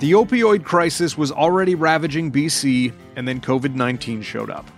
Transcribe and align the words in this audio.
The 0.00 0.12
opioid 0.12 0.64
crisis 0.64 1.18
was 1.18 1.32
already 1.32 1.74
ravaging 1.74 2.30
BC, 2.30 2.94
and 3.16 3.26
then 3.26 3.40
COVID 3.40 3.74
19 3.74 4.22
showed 4.22 4.48
up. 4.48 4.70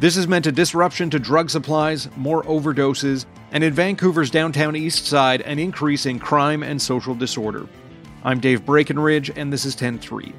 This 0.00 0.16
has 0.16 0.26
meant 0.26 0.46
a 0.46 0.52
disruption 0.52 1.10
to 1.10 1.18
drug 1.18 1.50
supplies, 1.50 2.08
more 2.16 2.42
overdoses, 2.44 3.26
and 3.52 3.62
in 3.62 3.74
Vancouver's 3.74 4.30
downtown 4.30 4.74
east 4.74 5.06
side, 5.06 5.42
an 5.42 5.58
increase 5.58 6.06
in 6.06 6.18
crime 6.18 6.62
and 6.62 6.80
social 6.80 7.14
disorder. 7.14 7.68
I'm 8.24 8.40
Dave 8.40 8.64
Breakenridge, 8.64 9.30
and 9.36 9.52
this 9.52 9.64
is 9.64 9.74
10 9.74 9.98
3. 9.98 10.32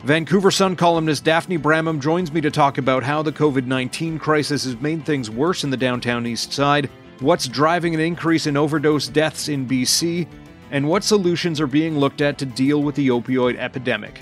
Vancouver 0.00 0.50
Sun 0.50 0.76
columnist 0.76 1.24
Daphne 1.24 1.56
Bramham 1.56 2.00
joins 2.00 2.32
me 2.32 2.40
to 2.40 2.50
talk 2.50 2.78
about 2.78 3.02
how 3.02 3.22
the 3.22 3.32
COVID 3.32 3.66
19 3.66 4.18
crisis 4.18 4.64
has 4.64 4.80
made 4.80 5.06
things 5.06 5.30
worse 5.30 5.64
in 5.64 5.70
the 5.70 5.76
downtown 5.76 6.26
east 6.26 6.52
side, 6.52 6.90
what's 7.20 7.48
driving 7.48 7.94
an 7.94 8.00
increase 8.00 8.46
in 8.46 8.56
overdose 8.56 9.08
deaths 9.08 9.48
in 9.48 9.66
BC, 9.66 10.26
and 10.70 10.88
what 10.88 11.04
solutions 11.04 11.60
are 11.60 11.66
being 11.66 11.98
looked 11.98 12.20
at 12.20 12.38
to 12.38 12.46
deal 12.46 12.82
with 12.82 12.94
the 12.94 13.08
opioid 13.08 13.56
epidemic. 13.56 14.20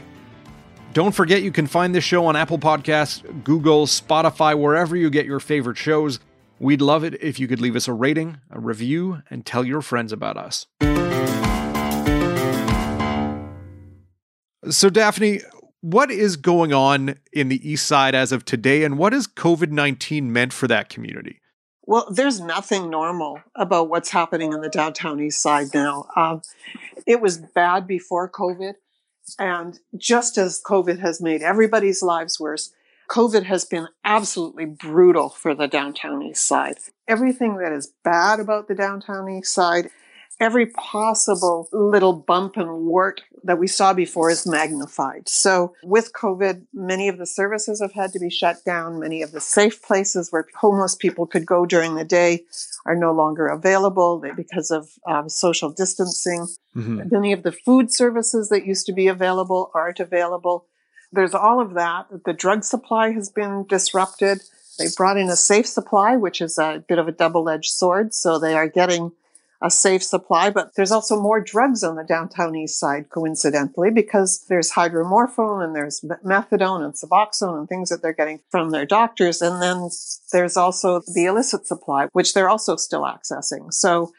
Don't 0.92 1.12
forget 1.12 1.42
you 1.42 1.50
can 1.50 1.66
find 1.66 1.94
this 1.94 2.04
show 2.04 2.26
on 2.26 2.36
Apple 2.36 2.58
Podcasts, 2.58 3.22
Google, 3.42 3.86
Spotify, 3.86 4.56
wherever 4.56 4.94
you 4.96 5.10
get 5.10 5.26
your 5.26 5.40
favorite 5.40 5.76
shows. 5.76 6.20
We'd 6.60 6.80
love 6.80 7.02
it 7.02 7.20
if 7.20 7.40
you 7.40 7.48
could 7.48 7.60
leave 7.60 7.74
us 7.74 7.88
a 7.88 7.92
rating, 7.92 8.38
a 8.50 8.60
review, 8.60 9.22
and 9.28 9.44
tell 9.44 9.64
your 9.64 9.82
friends 9.82 10.12
about 10.12 10.36
us. 10.36 10.66
So, 14.70 14.88
Daphne, 14.88 15.40
what 15.80 16.10
is 16.10 16.36
going 16.36 16.72
on 16.72 17.16
in 17.32 17.48
the 17.48 17.68
East 17.68 17.86
Side 17.86 18.14
as 18.14 18.32
of 18.32 18.44
today, 18.44 18.84
and 18.84 18.96
what 18.96 19.12
has 19.12 19.26
COVID 19.26 19.70
19 19.70 20.32
meant 20.32 20.52
for 20.52 20.68
that 20.68 20.88
community? 20.88 21.40
Well, 21.86 22.08
there's 22.10 22.40
nothing 22.40 22.90
normal 22.90 23.40
about 23.54 23.88
what's 23.88 24.10
happening 24.10 24.52
in 24.52 24.60
the 24.60 24.68
downtown 24.68 25.20
east 25.20 25.42
side 25.42 25.68
now. 25.74 26.06
Um, 26.16 26.42
it 27.06 27.20
was 27.20 27.38
bad 27.38 27.86
before 27.86 28.30
COVID. 28.30 28.74
And 29.38 29.78
just 29.96 30.36
as 30.38 30.62
COVID 30.64 30.98
has 31.00 31.20
made 31.20 31.42
everybody's 31.42 32.02
lives 32.02 32.38
worse, 32.40 32.72
COVID 33.08 33.44
has 33.44 33.64
been 33.64 33.88
absolutely 34.04 34.64
brutal 34.64 35.28
for 35.28 35.54
the 35.54 35.68
downtown 35.68 36.22
east 36.22 36.46
side. 36.46 36.76
Everything 37.06 37.58
that 37.58 37.72
is 37.72 37.92
bad 38.02 38.40
about 38.40 38.68
the 38.68 38.74
downtown 38.74 39.28
east 39.30 39.52
side 39.52 39.90
every 40.40 40.66
possible 40.66 41.68
little 41.72 42.12
bump 42.12 42.56
and 42.56 42.86
wart 42.86 43.22
that 43.44 43.58
we 43.58 43.66
saw 43.66 43.92
before 43.92 44.30
is 44.30 44.46
magnified. 44.46 45.28
So 45.28 45.74
with 45.84 46.12
COVID, 46.14 46.62
many 46.72 47.08
of 47.08 47.18
the 47.18 47.26
services 47.26 47.80
have 47.80 47.92
had 47.92 48.12
to 48.14 48.18
be 48.18 48.30
shut 48.30 48.64
down. 48.64 48.98
Many 48.98 49.22
of 49.22 49.32
the 49.32 49.40
safe 49.40 49.82
places 49.82 50.32
where 50.32 50.46
homeless 50.56 50.96
people 50.96 51.26
could 51.26 51.46
go 51.46 51.66
during 51.66 51.94
the 51.94 52.04
day 52.04 52.44
are 52.86 52.96
no 52.96 53.12
longer 53.12 53.46
available 53.46 54.22
because 54.36 54.70
of 54.70 54.88
um, 55.06 55.28
social 55.28 55.70
distancing. 55.70 56.46
Mm-hmm. 56.74 57.08
Many 57.10 57.32
of 57.32 57.42
the 57.42 57.52
food 57.52 57.92
services 57.92 58.48
that 58.48 58.66
used 58.66 58.86
to 58.86 58.92
be 58.92 59.08
available 59.08 59.70
aren't 59.74 60.00
available. 60.00 60.66
There's 61.12 61.34
all 61.34 61.60
of 61.60 61.74
that. 61.74 62.06
The 62.24 62.32
drug 62.32 62.64
supply 62.64 63.12
has 63.12 63.30
been 63.30 63.66
disrupted. 63.68 64.40
They 64.78 64.86
brought 64.96 65.18
in 65.18 65.28
a 65.28 65.36
safe 65.36 65.66
supply, 65.66 66.16
which 66.16 66.40
is 66.40 66.58
a 66.58 66.82
bit 66.88 66.98
of 66.98 67.06
a 67.06 67.12
double 67.12 67.48
edged 67.48 67.70
sword. 67.70 68.14
So 68.14 68.38
they 68.38 68.54
are 68.54 68.68
getting 68.68 69.12
a 69.64 69.70
safe 69.70 70.02
supply, 70.02 70.50
but 70.50 70.72
there's 70.76 70.92
also 70.92 71.18
more 71.18 71.40
drugs 71.40 71.82
on 71.82 71.96
the 71.96 72.04
downtown 72.04 72.54
east 72.54 72.78
side, 72.78 73.08
coincidentally, 73.08 73.90
because 73.90 74.44
there's 74.50 74.72
hydromorphone 74.72 75.64
and 75.64 75.74
there's 75.74 76.02
methadone 76.22 76.84
and 76.84 76.92
Suboxone 76.92 77.58
and 77.58 77.68
things 77.68 77.88
that 77.88 78.02
they're 78.02 78.12
getting 78.12 78.40
from 78.50 78.70
their 78.70 78.84
doctors. 78.84 79.40
And 79.40 79.62
then 79.62 79.88
there's 80.32 80.58
also 80.58 81.00
the 81.14 81.24
illicit 81.24 81.66
supply, 81.66 82.08
which 82.12 82.34
they're 82.34 82.50
also 82.50 82.76
still 82.76 83.02
accessing. 83.02 83.72
So 83.72 84.12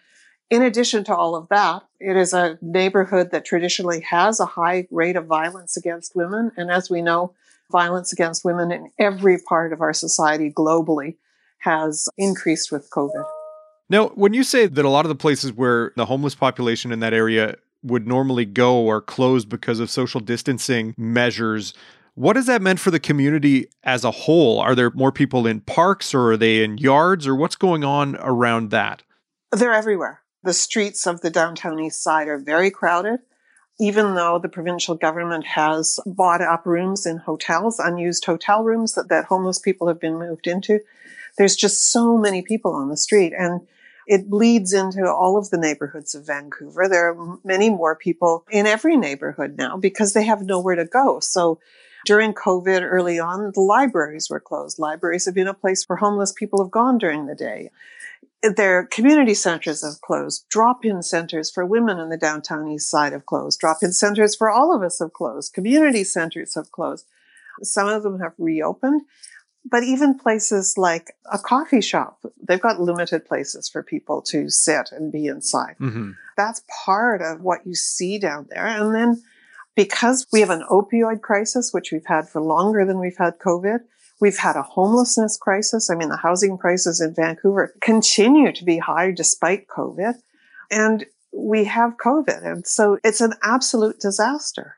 in 0.50 0.64
addition 0.64 1.04
to 1.04 1.16
all 1.16 1.36
of 1.36 1.48
that, 1.50 1.84
it 2.00 2.18
is 2.18 2.34
a 2.34 2.58
neighborhood 2.60 3.30
that 3.30 3.46
traditionally 3.46 4.02
has 4.02 4.40
a 4.40 4.48
high 4.48 4.88
rate 4.90 5.16
of 5.16 5.28
violence 5.28 5.78
against 5.78 6.16
women. 6.16 6.54
And 6.58 6.72
as 6.72 6.90
we 6.90 7.04
know, 7.04 7.36
violence 7.72 8.12
against 8.12 8.44
women 8.44 8.72
in 8.72 8.92
every 8.98 9.38
part 9.38 9.74
of 9.74 9.82
our 9.82 9.94
society 9.94 10.52
globally 10.52 11.18
has 11.60 12.10
increased 12.18 12.72
with 12.72 12.90
COVID. 12.90 13.26
Now, 13.90 14.08
when 14.10 14.34
you 14.34 14.44
say 14.44 14.66
that 14.66 14.86
a 14.86 14.90
lot 14.90 15.06
of 15.06 15.10
the 15.10 15.16
places 15.16 15.54
where 15.54 15.92
the 15.96 16.06
homeless 16.06 16.36
population 16.36 16.92
in 16.92 17.00
that 17.02 17.14
area 17.14 17.56
would 17.84 18.08
normally 18.08 18.46
go 18.46 18.90
are 18.90 19.02
closed 19.02 19.48
because 19.48 19.80
of 19.80 19.92
social 19.92 20.20
distancing 20.20 20.96
measures, 20.98 21.74
what 22.16 22.36
has 22.36 22.48
that 22.48 22.62
meant 22.62 22.80
for 22.80 22.90
the 22.90 23.00
community 23.00 23.68
as 23.84 24.04
a 24.04 24.12
whole? 24.12 24.60
Are 24.60 24.74
there 24.74 24.90
more 24.92 25.12
people 25.12 25.46
in 25.46 25.62
parks 25.62 26.14
or 26.14 26.32
are 26.32 26.38
they 26.38 26.64
in 26.64 26.78
yards 26.78 27.28
or 27.28 27.36
what's 27.36 27.56
going 27.56 27.84
on 27.84 28.16
around 28.20 28.72
that? 28.72 29.04
They're 29.52 29.74
everywhere. 29.74 30.22
The 30.42 30.54
streets 30.54 31.06
of 31.06 31.22
the 31.22 31.30
downtown 31.30 31.80
east 31.80 32.02
side 32.02 32.28
are 32.28 32.40
very 32.40 32.72
crowded. 32.72 33.20
Even 33.78 34.16
though 34.16 34.40
the 34.40 34.48
provincial 34.48 34.96
government 34.96 35.46
has 35.46 36.00
bought 36.06 36.42
up 36.42 36.66
rooms 36.66 37.06
in 37.06 37.18
hotels, 37.18 37.78
unused 37.78 38.24
hotel 38.26 38.64
rooms 38.64 38.94
that, 38.94 39.10
that 39.10 39.26
homeless 39.26 39.60
people 39.60 39.90
have 39.90 40.00
been 40.00 40.18
moved 40.18 40.48
into, 40.48 40.80
there's 41.38 41.58
just 41.58 41.92
so 41.92 42.18
many 42.18 42.42
people 42.42 42.74
on 42.74 42.88
the 42.88 42.96
street. 42.96 43.34
And 43.38 43.68
it 44.08 44.30
bleeds 44.30 44.74
into 44.74 45.06
all 45.08 45.38
of 45.38 45.50
the 45.50 45.58
neighborhoods 45.58 46.16
of 46.16 46.28
Vancouver. 46.28 46.88
There 46.88 47.12
are 47.12 47.38
many 47.44 47.70
more 47.70 47.96
people 47.96 48.46
in 48.50 48.68
every 48.68 48.98
neighborhood 48.98 49.56
now 49.58 49.78
because 49.78 50.14
they 50.14 50.26
have 50.26 50.42
nowhere 50.42 50.76
to 50.76 50.86
go. 50.86 51.20
So 51.20 51.60
during 52.06 52.34
COVID 52.34 52.82
early 52.84 53.20
on, 53.20 53.52
the 53.54 53.62
libraries 53.62 54.30
were 54.30 54.40
closed. 54.40 54.78
Libraries 54.78 55.26
have 55.26 55.34
been 55.34 55.48
a 55.48 55.54
place 55.54 55.86
where 55.88 55.98
homeless 55.98 56.32
people 56.32 56.64
have 56.64 56.72
gone 56.72 56.98
during 57.00 57.26
the 57.26 57.36
day. 57.36 57.72
Their 58.44 58.86
community 58.86 59.34
centers 59.34 59.84
have 59.84 60.02
closed. 60.02 60.46
Drop-in 60.50 61.02
centers 61.02 61.50
for 61.50 61.66
women 61.66 61.98
in 61.98 62.10
the 62.10 62.18
downtown 62.18 62.68
east 62.68 62.92
side 62.92 63.14
have 63.14 63.26
closed. 63.26 63.60
Drop-in 63.60 63.92
centers 63.92 64.36
for 64.36 64.52
all 64.52 64.76
of 64.76 64.84
us 64.84 65.00
have 65.00 65.14
closed. 65.14 65.54
Community 65.54 66.04
centers 66.04 66.54
have 66.54 66.72
closed. 66.72 67.08
Some 67.64 67.88
of 67.88 68.04
them 68.04 68.20
have 68.20 68.34
reopened 68.38 69.02
but 69.66 69.84
even 69.84 70.18
places 70.18 70.78
like 70.78 71.16
a 71.32 71.40
coffee 71.40 71.82
shop, 71.82 72.20
they've 72.42 72.62
got 72.62 72.80
limited 72.80 73.26
places 73.26 73.68
for 73.68 73.82
people 73.82 74.22
to 74.22 74.50
sit 74.50 74.92
and 74.92 75.12
be 75.12 75.26
inside. 75.26 75.76
Mm-hmm. 75.80 76.12
That's 76.38 76.64
part 76.86 77.22
of 77.22 77.42
what 77.42 77.66
you 77.66 77.74
see 77.74 78.20
down 78.20 78.48
there. 78.50 78.68
And 78.68 78.94
then 78.94 79.24
because 79.76 80.28
we 80.32 80.40
have 80.42 80.52
an 80.52 80.64
opioid 80.70 81.22
crisis, 81.22 81.74
which 81.74 81.92
we've 81.92 82.06
had 82.06 82.30
for 82.30 82.42
longer 82.42 82.86
than 82.86 83.00
we've 83.00 83.18
had 83.18 83.40
COVID, 83.40 83.80
we've 84.22 84.38
had 84.38 84.56
a 84.56 84.62
homelessness 84.62 85.38
crisis. 85.38 85.90
I 85.90 85.96
mean, 85.96 86.10
the 86.10 86.18
housing 86.18 86.58
prices 86.58 87.02
in 87.02 87.14
Vancouver 87.16 87.74
continue 87.82 88.52
to 88.54 88.64
be 88.64 88.78
high 88.78 89.12
despite 89.12 89.68
COVID. 89.68 90.16
And 90.72 91.06
we 91.34 91.66
have 91.66 91.98
COVID. 92.04 92.46
And 92.46 92.66
so 92.66 92.98
it's 93.04 93.22
an 93.22 93.34
absolute 93.44 94.00
disaster. 94.00 94.78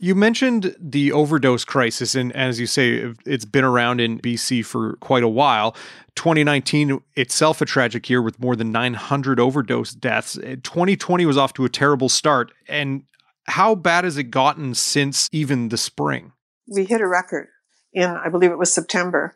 You 0.00 0.14
mentioned 0.14 0.76
the 0.78 1.10
overdose 1.10 1.64
crisis, 1.64 2.14
and 2.14 2.32
as 2.36 2.60
you 2.60 2.66
say, 2.66 3.12
it's 3.26 3.44
been 3.44 3.64
around 3.64 4.00
in 4.00 4.20
BC 4.20 4.64
for 4.64 4.94
quite 4.96 5.24
a 5.24 5.28
while. 5.28 5.74
2019 6.14 7.00
itself 7.16 7.60
a 7.60 7.64
tragic 7.64 8.08
year 8.08 8.22
with 8.22 8.38
more 8.38 8.54
than 8.54 8.70
900 8.70 9.40
overdose 9.40 9.92
deaths. 9.92 10.38
Eh, 10.38 10.56
2020 10.62 11.26
was 11.26 11.36
off 11.36 11.52
to 11.54 11.64
a 11.64 11.68
terrible 11.68 12.08
start. 12.08 12.52
And 12.68 13.02
how 13.48 13.74
bad 13.74 14.04
has 14.04 14.16
it 14.16 14.24
gotten 14.24 14.74
since 14.74 15.28
even 15.32 15.68
the 15.68 15.76
spring? 15.76 16.32
We 16.68 16.84
hit 16.84 17.00
a 17.00 17.08
record 17.08 17.48
in, 17.92 18.10
I 18.10 18.28
believe 18.28 18.52
it 18.52 18.58
was 18.58 18.72
September, 18.72 19.34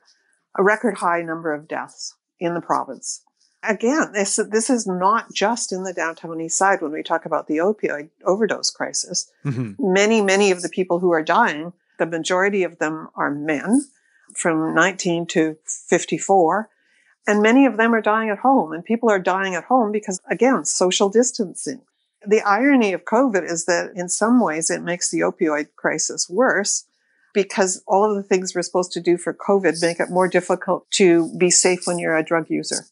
a 0.57 0.63
record 0.63 0.99
high 0.99 1.23
number 1.23 1.53
of 1.53 1.67
deaths 1.67 2.15
in 2.39 2.55
the 2.55 2.61
province 2.61 3.23
again, 3.69 4.13
this, 4.13 4.37
this 4.37 4.71
is 4.71 4.87
not 4.87 5.33
just 5.33 5.73
in 5.73 5.85
the 5.85 5.93
downtown 5.93 6.41
east 6.41 6.57
side 6.57 6.81
when 6.81 6.93
we 6.93 7.03
talk 7.03 7.25
about 7.25 7.47
the 7.47 7.59
opioid 7.59 8.11
overdose 8.25 8.71
crisis. 8.71 9.31
Mm-hmm. 9.45 9.93
Many, 9.93 10.21
many 10.21 10.51
of 10.51 10.63
the 10.63 10.69
people 10.69 10.99
who 10.99 11.13
are 11.13 11.23
dying, 11.23 11.73
the 11.99 12.07
majority 12.07 12.63
of 12.65 12.79
them 12.79 13.09
are 13.15 13.31
men 13.31 13.83
from 14.35 14.75
19 14.75 15.27
to 15.27 15.57
54. 15.65 16.69
And 17.27 17.43
many 17.43 17.67
of 17.67 17.77
them 17.77 17.95
are 17.95 18.01
dying 18.01 18.31
at 18.31 18.39
home. 18.39 18.73
And 18.73 18.85
people 18.85 19.11
are 19.11 19.21
dying 19.21 19.55
at 19.55 19.65
home 19.65 19.93
because, 19.93 20.21
again, 20.29 20.65
social 20.65 21.09
distancing. 21.09 21.83
The 22.27 22.41
irony 22.43 22.93
of 22.93 23.05
COVID 23.05 23.49
is 23.49 23.65
that 23.67 23.93
in 23.95 24.09
some 24.09 24.41
ways 24.41 24.71
it 24.71 24.83
makes 24.83 25.11
the 25.11 25.21
opioid 25.21 25.69
crisis 25.77 26.29
worse 26.29 26.85
because 27.35 27.83
all 27.87 28.09
of 28.09 28.17
the 28.17 28.23
things 28.23 28.55
we're 28.55 28.63
supposed 28.63 28.93
to 28.93 29.01
do 29.01 29.17
for 29.17 29.33
COVID 29.33 29.81
make 29.81 30.01
it 30.01 30.11
more 30.11 30.29
difficult 30.29 30.91
to 30.93 31.33
be 31.37 31.51
safe 31.51 31.87
when 31.87 31.99
you're 31.99 32.17
a 32.17 32.25
drug 32.25 32.51
user. 32.51 32.87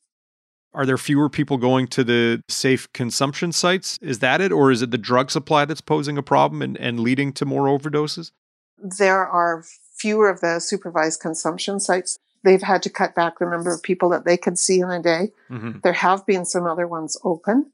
Are 0.72 0.86
there 0.86 0.98
fewer 0.98 1.28
people 1.28 1.56
going 1.56 1.88
to 1.88 2.04
the 2.04 2.42
safe 2.48 2.92
consumption 2.92 3.52
sites? 3.52 3.98
Is 4.00 4.20
that 4.20 4.40
it? 4.40 4.52
Or 4.52 4.70
is 4.70 4.82
it 4.82 4.90
the 4.90 4.98
drug 4.98 5.30
supply 5.30 5.64
that's 5.64 5.80
posing 5.80 6.16
a 6.16 6.22
problem 6.22 6.62
and, 6.62 6.76
and 6.78 7.00
leading 7.00 7.32
to 7.34 7.44
more 7.44 7.66
overdoses? 7.66 8.30
There 8.78 9.26
are 9.26 9.64
fewer 9.96 10.30
of 10.30 10.40
the 10.40 10.60
supervised 10.60 11.20
consumption 11.20 11.80
sites. 11.80 12.18
They've 12.44 12.62
had 12.62 12.82
to 12.84 12.90
cut 12.90 13.14
back 13.14 13.38
the 13.38 13.46
number 13.46 13.74
of 13.74 13.82
people 13.82 14.08
that 14.10 14.24
they 14.24 14.36
could 14.36 14.58
see 14.58 14.80
in 14.80 14.90
a 14.90 15.02
day. 15.02 15.32
Mm-hmm. 15.50 15.80
There 15.82 15.92
have 15.92 16.24
been 16.24 16.44
some 16.44 16.66
other 16.66 16.86
ones 16.86 17.16
open. 17.24 17.72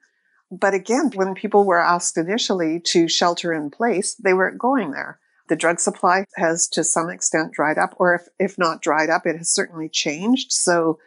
But 0.50 0.74
again, 0.74 1.10
when 1.14 1.34
people 1.34 1.64
were 1.64 1.80
asked 1.80 2.16
initially 2.16 2.80
to 2.86 3.08
shelter 3.08 3.52
in 3.52 3.70
place, 3.70 4.14
they 4.14 4.32
weren't 4.32 4.58
going 4.58 4.92
there. 4.92 5.18
The 5.48 5.56
drug 5.56 5.80
supply 5.80 6.24
has 6.36 6.66
to 6.68 6.82
some 6.82 7.10
extent 7.10 7.52
dried 7.52 7.78
up, 7.78 7.94
or 7.98 8.14
if, 8.14 8.22
if 8.38 8.58
not 8.58 8.82
dried 8.82 9.10
up, 9.10 9.26
it 9.26 9.36
has 9.36 9.50
certainly 9.50 9.88
changed. 9.88 10.52
So 10.52 10.98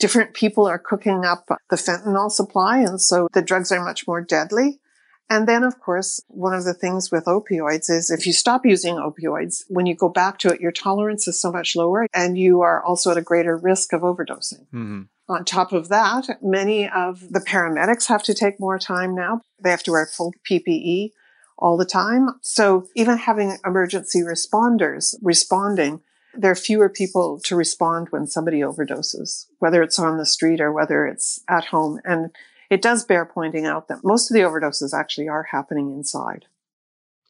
different 0.00 0.34
people 0.34 0.66
are 0.66 0.78
cooking 0.78 1.24
up 1.24 1.46
the 1.70 1.76
fentanyl 1.76 2.30
supply. 2.30 2.78
And 2.78 3.00
so 3.00 3.28
the 3.32 3.42
drugs 3.42 3.72
are 3.72 3.84
much 3.84 4.06
more 4.06 4.20
deadly. 4.20 4.80
And 5.28 5.48
then, 5.48 5.64
of 5.64 5.80
course, 5.80 6.20
one 6.28 6.54
of 6.54 6.64
the 6.64 6.74
things 6.74 7.10
with 7.10 7.24
opioids 7.24 7.90
is 7.90 8.10
if 8.10 8.26
you 8.26 8.32
stop 8.32 8.64
using 8.64 8.94
opioids, 8.94 9.64
when 9.68 9.86
you 9.86 9.96
go 9.96 10.08
back 10.08 10.38
to 10.38 10.48
it, 10.48 10.60
your 10.60 10.70
tolerance 10.70 11.26
is 11.26 11.40
so 11.40 11.50
much 11.50 11.74
lower 11.74 12.06
and 12.14 12.38
you 12.38 12.60
are 12.60 12.82
also 12.82 13.10
at 13.10 13.16
a 13.16 13.22
greater 13.22 13.56
risk 13.56 13.92
of 13.92 14.02
overdosing. 14.02 14.66
Mm-hmm. 14.72 15.02
On 15.28 15.44
top 15.44 15.72
of 15.72 15.88
that, 15.88 16.38
many 16.40 16.88
of 16.88 17.20
the 17.30 17.40
paramedics 17.40 18.06
have 18.06 18.22
to 18.24 18.34
take 18.34 18.60
more 18.60 18.78
time 18.78 19.16
now. 19.16 19.40
They 19.60 19.70
have 19.70 19.82
to 19.84 19.90
wear 19.90 20.06
full 20.06 20.32
PPE 20.48 21.10
all 21.58 21.76
the 21.76 21.84
time. 21.84 22.30
So 22.42 22.86
even 22.94 23.18
having 23.18 23.58
emergency 23.64 24.20
responders 24.20 25.16
responding, 25.20 26.02
there 26.36 26.50
are 26.50 26.56
fewer 26.56 26.88
people 26.88 27.40
to 27.44 27.56
respond 27.56 28.08
when 28.10 28.26
somebody 28.26 28.60
overdoses, 28.60 29.46
whether 29.58 29.82
it's 29.82 29.98
on 29.98 30.18
the 30.18 30.26
street 30.26 30.60
or 30.60 30.72
whether 30.72 31.06
it's 31.06 31.40
at 31.48 31.66
home. 31.66 32.00
And 32.04 32.30
it 32.70 32.82
does 32.82 33.04
bear 33.04 33.24
pointing 33.24 33.66
out 33.66 33.88
that 33.88 34.04
most 34.04 34.30
of 34.30 34.34
the 34.34 34.40
overdoses 34.40 34.92
actually 34.92 35.28
are 35.28 35.44
happening 35.44 35.92
inside. 35.92 36.46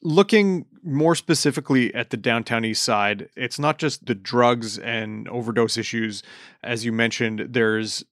Looking 0.03 0.67
more 0.82 1.14
specifically 1.14 1.93
at 1.94 2.11
the 2.11 2.17
downtown 2.17 2.64
east 2.64 2.82
side, 2.82 3.29
it's 3.35 3.58
not 3.58 3.79
just 3.79 4.06
the 4.06 4.14
drugs 4.14 4.79
and 4.79 5.26
overdose 5.29 5.76
issues. 5.76 6.23
As 6.62 6.85
you 6.85 6.93
mentioned, 6.93 7.47
there's 7.50 8.05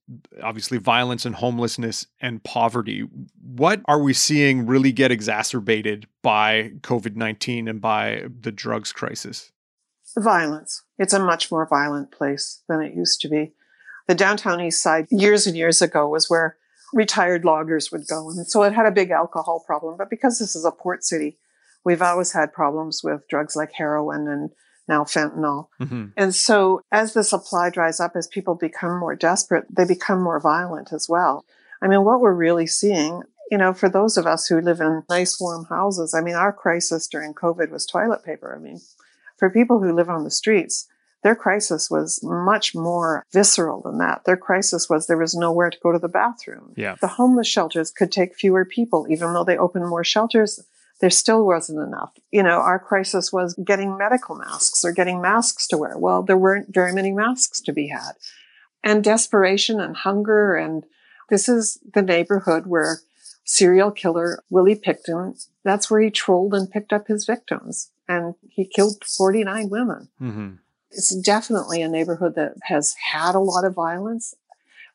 obviously 0.43 0.77
violence 0.77 1.25
and 1.25 1.35
homelessness 1.35 2.07
and 2.19 2.43
poverty. 2.43 3.07
What 3.41 3.81
are 3.85 4.01
we 4.01 4.13
seeing 4.13 4.65
really 4.65 4.91
get 4.91 5.11
exacerbated 5.11 6.07
by 6.21 6.73
COVID 6.81 7.15
19 7.15 7.67
and 7.67 7.79
by 7.79 8.25
the 8.41 8.51
drugs 8.51 8.91
crisis? 8.91 9.51
The 10.15 10.21
violence. 10.21 10.83
It's 10.97 11.13
a 11.13 11.19
much 11.19 11.51
more 11.51 11.67
violent 11.67 12.11
place 12.11 12.61
than 12.67 12.81
it 12.81 12.93
used 12.93 13.21
to 13.21 13.29
be. 13.29 13.53
The 14.07 14.15
downtown 14.15 14.61
east 14.61 14.81
side, 14.81 15.07
years 15.09 15.47
and 15.47 15.57
years 15.57 15.81
ago, 15.81 16.07
was 16.07 16.29
where 16.29 16.57
retired 16.93 17.43
loggers 17.43 17.91
would 17.91 18.07
go. 18.07 18.29
And 18.29 18.47
so 18.47 18.63
it 18.63 18.73
had 18.73 18.85
a 18.85 18.91
big 18.91 19.11
alcohol 19.11 19.63
problem. 19.65 19.95
But 19.97 20.09
because 20.09 20.39
this 20.39 20.55
is 20.55 20.63
a 20.63 20.71
port 20.71 21.03
city, 21.03 21.37
we've 21.83 22.01
always 22.01 22.33
had 22.33 22.53
problems 22.53 23.01
with 23.03 23.27
drugs 23.27 23.55
like 23.55 23.73
heroin 23.73 24.27
and 24.27 24.51
now 24.87 25.03
fentanyl. 25.03 25.67
Mm-hmm. 25.81 26.05
And 26.15 26.35
so 26.35 26.81
as 26.91 27.13
the 27.13 27.23
supply 27.23 27.69
dries 27.69 27.99
up, 27.99 28.15
as 28.15 28.27
people 28.27 28.55
become 28.55 28.99
more 28.99 29.15
desperate, 29.15 29.65
they 29.69 29.85
become 29.85 30.21
more 30.21 30.39
violent 30.39 30.93
as 30.93 31.09
well. 31.09 31.43
I 31.81 31.87
mean, 31.87 32.03
what 32.03 32.21
we're 32.21 32.33
really 32.33 32.67
seeing, 32.67 33.23
you 33.51 33.57
know, 33.57 33.73
for 33.73 33.89
those 33.89 34.17
of 34.17 34.25
us 34.25 34.47
who 34.47 34.61
live 34.61 34.79
in 34.79 35.03
nice 35.09 35.39
warm 35.39 35.65
houses, 35.65 36.13
I 36.13 36.21
mean, 36.21 36.35
our 36.35 36.53
crisis 36.53 37.07
during 37.07 37.33
COVID 37.33 37.71
was 37.71 37.85
toilet 37.85 38.23
paper. 38.23 38.55
I 38.55 38.63
mean, 38.63 38.79
for 39.45 39.51
people 39.51 39.79
who 39.79 39.93
live 39.95 40.09
on 40.09 40.23
the 40.23 40.31
streets, 40.31 40.87
their 41.21 41.35
crisis 41.35 41.87
was 41.91 42.19
much 42.23 42.73
more 42.73 43.23
visceral 43.31 43.81
than 43.83 43.99
that. 43.99 44.23
Their 44.25 44.37
crisis 44.37 44.89
was 44.89 45.05
there 45.05 45.19
was 45.19 45.35
nowhere 45.35 45.69
to 45.69 45.77
go 45.83 45.91
to 45.91 45.99
the 45.99 46.07
bathroom. 46.07 46.73
Yeah. 46.75 46.95
The 46.99 47.07
homeless 47.07 47.47
shelters 47.47 47.91
could 47.91 48.11
take 48.11 48.35
fewer 48.35 48.65
people, 48.65 49.05
even 49.07 49.33
though 49.33 49.43
they 49.43 49.57
opened 49.57 49.87
more 49.87 50.03
shelters. 50.03 50.59
There 50.99 51.11
still 51.11 51.45
wasn't 51.45 51.85
enough. 51.85 52.13
You 52.31 52.41
know, 52.41 52.59
our 52.59 52.79
crisis 52.79 53.31
was 53.31 53.53
getting 53.63 53.97
medical 53.97 54.35
masks 54.35 54.83
or 54.83 54.91
getting 54.91 55.21
masks 55.21 55.67
to 55.67 55.77
wear. 55.77 55.95
Well, 55.95 56.23
there 56.23 56.37
weren't 56.37 56.73
very 56.73 56.93
many 56.93 57.11
masks 57.11 57.61
to 57.61 57.73
be 57.73 57.89
had. 57.89 58.13
And 58.83 59.03
desperation 59.03 59.79
and 59.79 59.95
hunger. 59.95 60.55
And 60.55 60.85
this 61.29 61.47
is 61.47 61.77
the 61.93 62.01
neighborhood 62.01 62.65
where 62.65 63.01
serial 63.45 63.91
killer 63.91 64.43
Willie 64.49 64.75
Pickton, 64.75 65.47
that's 65.63 65.89
where 65.89 66.01
he 66.01 66.09
trolled 66.09 66.53
and 66.53 66.69
picked 66.69 66.91
up 66.91 67.07
his 67.07 67.25
victims. 67.25 67.91
And 68.07 68.35
he 68.49 68.65
killed 68.67 69.03
49 69.03 69.69
women. 69.69 70.09
Mm-hmm. 70.21 70.55
It's 70.91 71.15
definitely 71.15 71.81
a 71.81 71.87
neighborhood 71.87 72.35
that 72.35 72.55
has 72.63 72.95
had 73.11 73.35
a 73.35 73.39
lot 73.39 73.65
of 73.65 73.73
violence. 73.73 74.35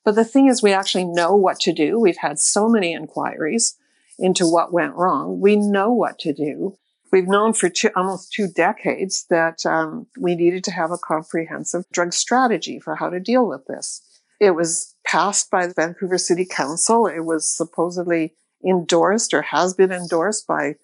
But 0.05 0.14
the 0.14 0.25
thing 0.25 0.47
is, 0.47 0.62
we 0.62 0.73
actually 0.73 1.05
know 1.05 1.35
what 1.35 1.61
to 1.61 1.73
do. 1.73 1.99
We've 1.99 2.17
had 2.17 2.38
so 2.38 2.69
many 2.69 2.93
inquiries 2.93 3.76
into 4.19 4.47
what 4.47 4.73
went 4.73 4.94
wrong. 4.94 5.41
We 5.41 5.56
know 5.56 5.93
what 5.93 6.19
to 6.20 6.32
do. 6.32 6.76
We've 7.12 7.26
known 7.26 7.55
for 7.55 7.69
two, 7.69 7.91
almost 7.96 8.32
two 8.32 8.46
decades 8.46 9.26
that 9.31 9.67
um, 9.67 10.06
we 10.19 10.37
needed 10.37 10.62
to 10.64 10.70
have 10.70 10.91
a 10.91 10.99
comprehensive 10.99 11.85
drug 11.93 12.12
strategy 12.12 12.79
for 12.79 12.94
how 12.94 13.11
to 13.11 13.19
deal 13.19 13.46
with 13.46 13.67
this. 13.67 14.03
It 14.38 14.53
was 14.53 14.94
passed 15.10 15.50
by 15.50 15.66
the 15.66 15.74
Vancouver 15.74 16.18
City 16.18 16.46
Council. 16.46 17.06
It 17.06 17.20
was 17.20 17.48
supposedly 17.48 18.34
endorsed 18.64 19.34
or 19.34 19.42
has 19.42 19.74
been 19.74 19.90
endorsed 19.90 20.46
by 20.46 20.76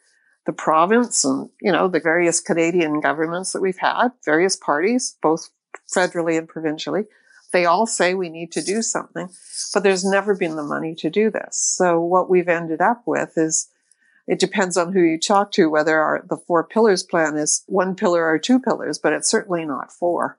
the 0.46 0.52
province 0.52 1.24
and, 1.24 1.50
you 1.60 1.70
know, 1.70 1.86
the 1.88 2.00
various 2.00 2.40
Canadian 2.40 3.00
governments 3.00 3.52
that 3.52 3.62
we've 3.62 3.78
had, 3.78 4.08
various 4.24 4.56
parties, 4.56 5.16
both 5.22 5.50
federally 5.94 6.38
and 6.38 6.48
provincially, 6.48 7.04
they 7.52 7.66
all 7.66 7.86
say 7.86 8.14
we 8.14 8.28
need 8.28 8.50
to 8.52 8.62
do 8.62 8.82
something, 8.82 9.28
but 9.72 9.82
there's 9.82 10.04
never 10.04 10.34
been 10.34 10.56
the 10.56 10.62
money 10.62 10.94
to 10.96 11.10
do 11.10 11.30
this. 11.30 11.56
So 11.56 12.00
what 12.00 12.28
we've 12.28 12.48
ended 12.48 12.80
up 12.80 13.02
with 13.06 13.34
is 13.36 13.68
it 14.26 14.40
depends 14.40 14.76
on 14.76 14.92
who 14.92 15.00
you 15.00 15.20
talk 15.20 15.52
to, 15.52 15.70
whether 15.70 16.00
our, 16.00 16.24
the 16.28 16.36
four 16.36 16.64
pillars 16.64 17.04
plan 17.04 17.36
is 17.36 17.62
one 17.66 17.94
pillar 17.94 18.26
or 18.26 18.38
two 18.38 18.58
pillars, 18.58 18.98
but 18.98 19.12
it's 19.12 19.30
certainly 19.30 19.64
not 19.64 19.92
four 19.92 20.38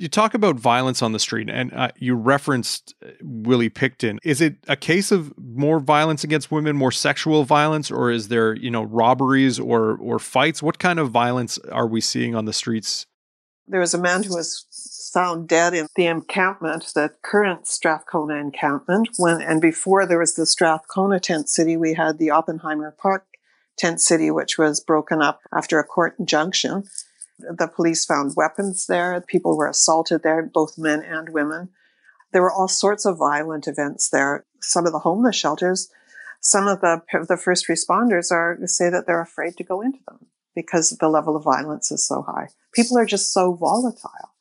you 0.00 0.08
talk 0.08 0.32
about 0.32 0.56
violence 0.56 1.02
on 1.02 1.12
the 1.12 1.18
street 1.18 1.50
and 1.50 1.72
uh, 1.74 1.90
you 1.96 2.14
referenced 2.14 2.94
uh, 3.04 3.10
Willie 3.22 3.68
Pickton. 3.68 4.18
Is 4.24 4.40
it 4.40 4.56
a 4.66 4.76
case 4.76 5.12
of 5.12 5.32
more 5.38 5.78
violence 5.78 6.24
against 6.24 6.50
women, 6.50 6.74
more 6.74 6.90
sexual 6.90 7.44
violence, 7.44 7.90
or 7.90 8.10
is 8.10 8.28
there, 8.28 8.54
you 8.54 8.70
know, 8.70 8.82
robberies 8.82 9.60
or 9.60 9.96
or 9.98 10.18
fights? 10.18 10.62
What 10.62 10.78
kind 10.78 10.98
of 10.98 11.10
violence 11.10 11.58
are 11.70 11.86
we 11.86 12.00
seeing 12.00 12.34
on 12.34 12.46
the 12.46 12.52
streets? 12.52 13.06
There 13.68 13.80
was 13.80 13.94
a 13.94 13.98
man 13.98 14.22
who 14.22 14.34
was 14.34 15.10
found 15.12 15.48
dead 15.48 15.74
in 15.74 15.86
the 15.94 16.06
encampment, 16.06 16.86
the 16.94 17.10
current 17.22 17.66
Strathcona 17.66 18.36
encampment, 18.36 19.10
when 19.18 19.42
and 19.42 19.60
before 19.60 20.06
there 20.06 20.18
was 20.18 20.34
the 20.34 20.46
Strathcona 20.46 21.20
tent 21.20 21.50
city, 21.50 21.76
we 21.76 21.94
had 21.94 22.18
the 22.18 22.30
Oppenheimer 22.30 22.96
Park 22.98 23.26
tent 23.76 24.00
city, 24.00 24.30
which 24.30 24.56
was 24.56 24.80
broken 24.80 25.20
up 25.20 25.40
after 25.54 25.78
a 25.78 25.84
court 25.84 26.14
injunction. 26.18 26.84
The 27.40 27.68
police 27.68 28.04
found 28.04 28.34
weapons 28.36 28.86
there. 28.86 29.20
People 29.20 29.56
were 29.56 29.68
assaulted 29.68 30.22
there, 30.22 30.42
both 30.42 30.78
men 30.78 31.02
and 31.02 31.30
women. 31.30 31.70
There 32.32 32.42
were 32.42 32.52
all 32.52 32.68
sorts 32.68 33.04
of 33.04 33.18
violent 33.18 33.66
events 33.66 34.08
there. 34.08 34.44
Some 34.60 34.86
of 34.86 34.92
the 34.92 35.00
homeless 35.00 35.36
shelters, 35.36 35.90
some 36.40 36.66
of 36.66 36.80
the, 36.80 37.02
the 37.28 37.36
first 37.36 37.68
responders 37.68 38.30
are 38.32 38.58
say 38.64 38.88
that 38.90 39.06
they're 39.06 39.20
afraid 39.20 39.56
to 39.58 39.64
go 39.64 39.80
into 39.80 39.98
them 40.08 40.26
because 40.54 40.90
the 40.90 41.08
level 41.08 41.36
of 41.36 41.44
violence 41.44 41.92
is 41.92 42.06
so 42.06 42.22
high. 42.22 42.48
People 42.74 42.98
are 42.98 43.06
just 43.06 43.32
so 43.32 43.52
volatile. 43.54 44.34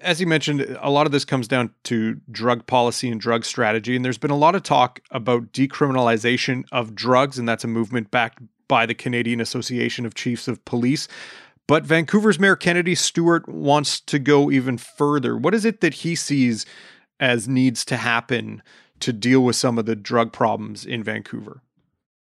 As 0.00 0.20
you 0.20 0.26
mentioned, 0.26 0.76
a 0.80 0.90
lot 0.90 1.06
of 1.06 1.12
this 1.12 1.24
comes 1.24 1.46
down 1.46 1.72
to 1.84 2.20
drug 2.30 2.66
policy 2.66 3.08
and 3.08 3.20
drug 3.20 3.44
strategy. 3.44 3.94
And 3.94 4.04
there's 4.04 4.18
been 4.18 4.32
a 4.32 4.36
lot 4.36 4.54
of 4.54 4.62
talk 4.62 5.00
about 5.10 5.52
decriminalization 5.52 6.64
of 6.72 6.94
drugs, 6.94 7.38
and 7.38 7.48
that's 7.48 7.62
a 7.62 7.68
movement 7.68 8.10
backed 8.10 8.40
by 8.66 8.86
the 8.86 8.94
Canadian 8.94 9.40
Association 9.40 10.04
of 10.04 10.14
Chiefs 10.14 10.48
of 10.48 10.64
Police. 10.64 11.06
But 11.68 11.84
Vancouver's 11.84 12.38
Mayor 12.38 12.56
Kennedy 12.56 12.94
Stewart 12.94 13.48
wants 13.48 14.00
to 14.00 14.18
go 14.18 14.50
even 14.50 14.78
further. 14.78 15.36
What 15.36 15.54
is 15.54 15.64
it 15.64 15.80
that 15.80 15.94
he 15.94 16.14
sees 16.14 16.66
as 17.20 17.46
needs 17.46 17.84
to 17.86 17.96
happen 17.96 18.62
to 19.00 19.12
deal 19.12 19.40
with 19.40 19.56
some 19.56 19.78
of 19.78 19.86
the 19.86 19.96
drug 19.96 20.32
problems 20.32 20.84
in 20.84 21.02
Vancouver? 21.02 21.62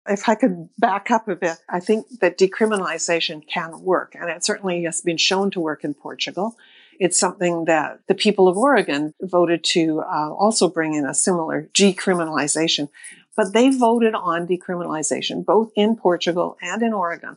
If 0.08 0.30
I 0.30 0.36
could 0.36 0.70
back 0.78 1.10
up 1.10 1.28
a 1.28 1.36
bit, 1.36 1.58
I 1.68 1.80
think 1.80 2.06
that 2.22 2.38
decriminalization 2.38 3.48
can 3.48 3.82
work, 3.82 4.16
and 4.16 4.30
it 4.30 4.46
certainly 4.46 4.84
has 4.84 5.02
been 5.02 5.18
shown 5.18 5.52
to 5.52 5.60
work 5.60 5.84
in 5.84 5.96
Portugal. 5.96 6.56
It's 7.00 7.20
something 7.20 7.66
that 7.66 8.00
the 8.08 8.16
people 8.16 8.48
of 8.48 8.56
Oregon 8.56 9.14
voted 9.20 9.64
to 9.72 10.02
uh, 10.02 10.32
also 10.32 10.70
bring 10.70 10.94
in 10.94 11.06
a 11.06 11.14
similar 11.14 11.70
decriminalization, 11.74 12.90
but 13.36 13.54
they 13.54 13.70
voted 13.70 14.14
on 14.14 14.48
decriminalization 14.48 15.44
both 15.44 15.72
in 15.76 15.96
Portugal 15.96 16.58
and 16.62 16.82
in 16.84 16.94
Oregon 16.94 17.36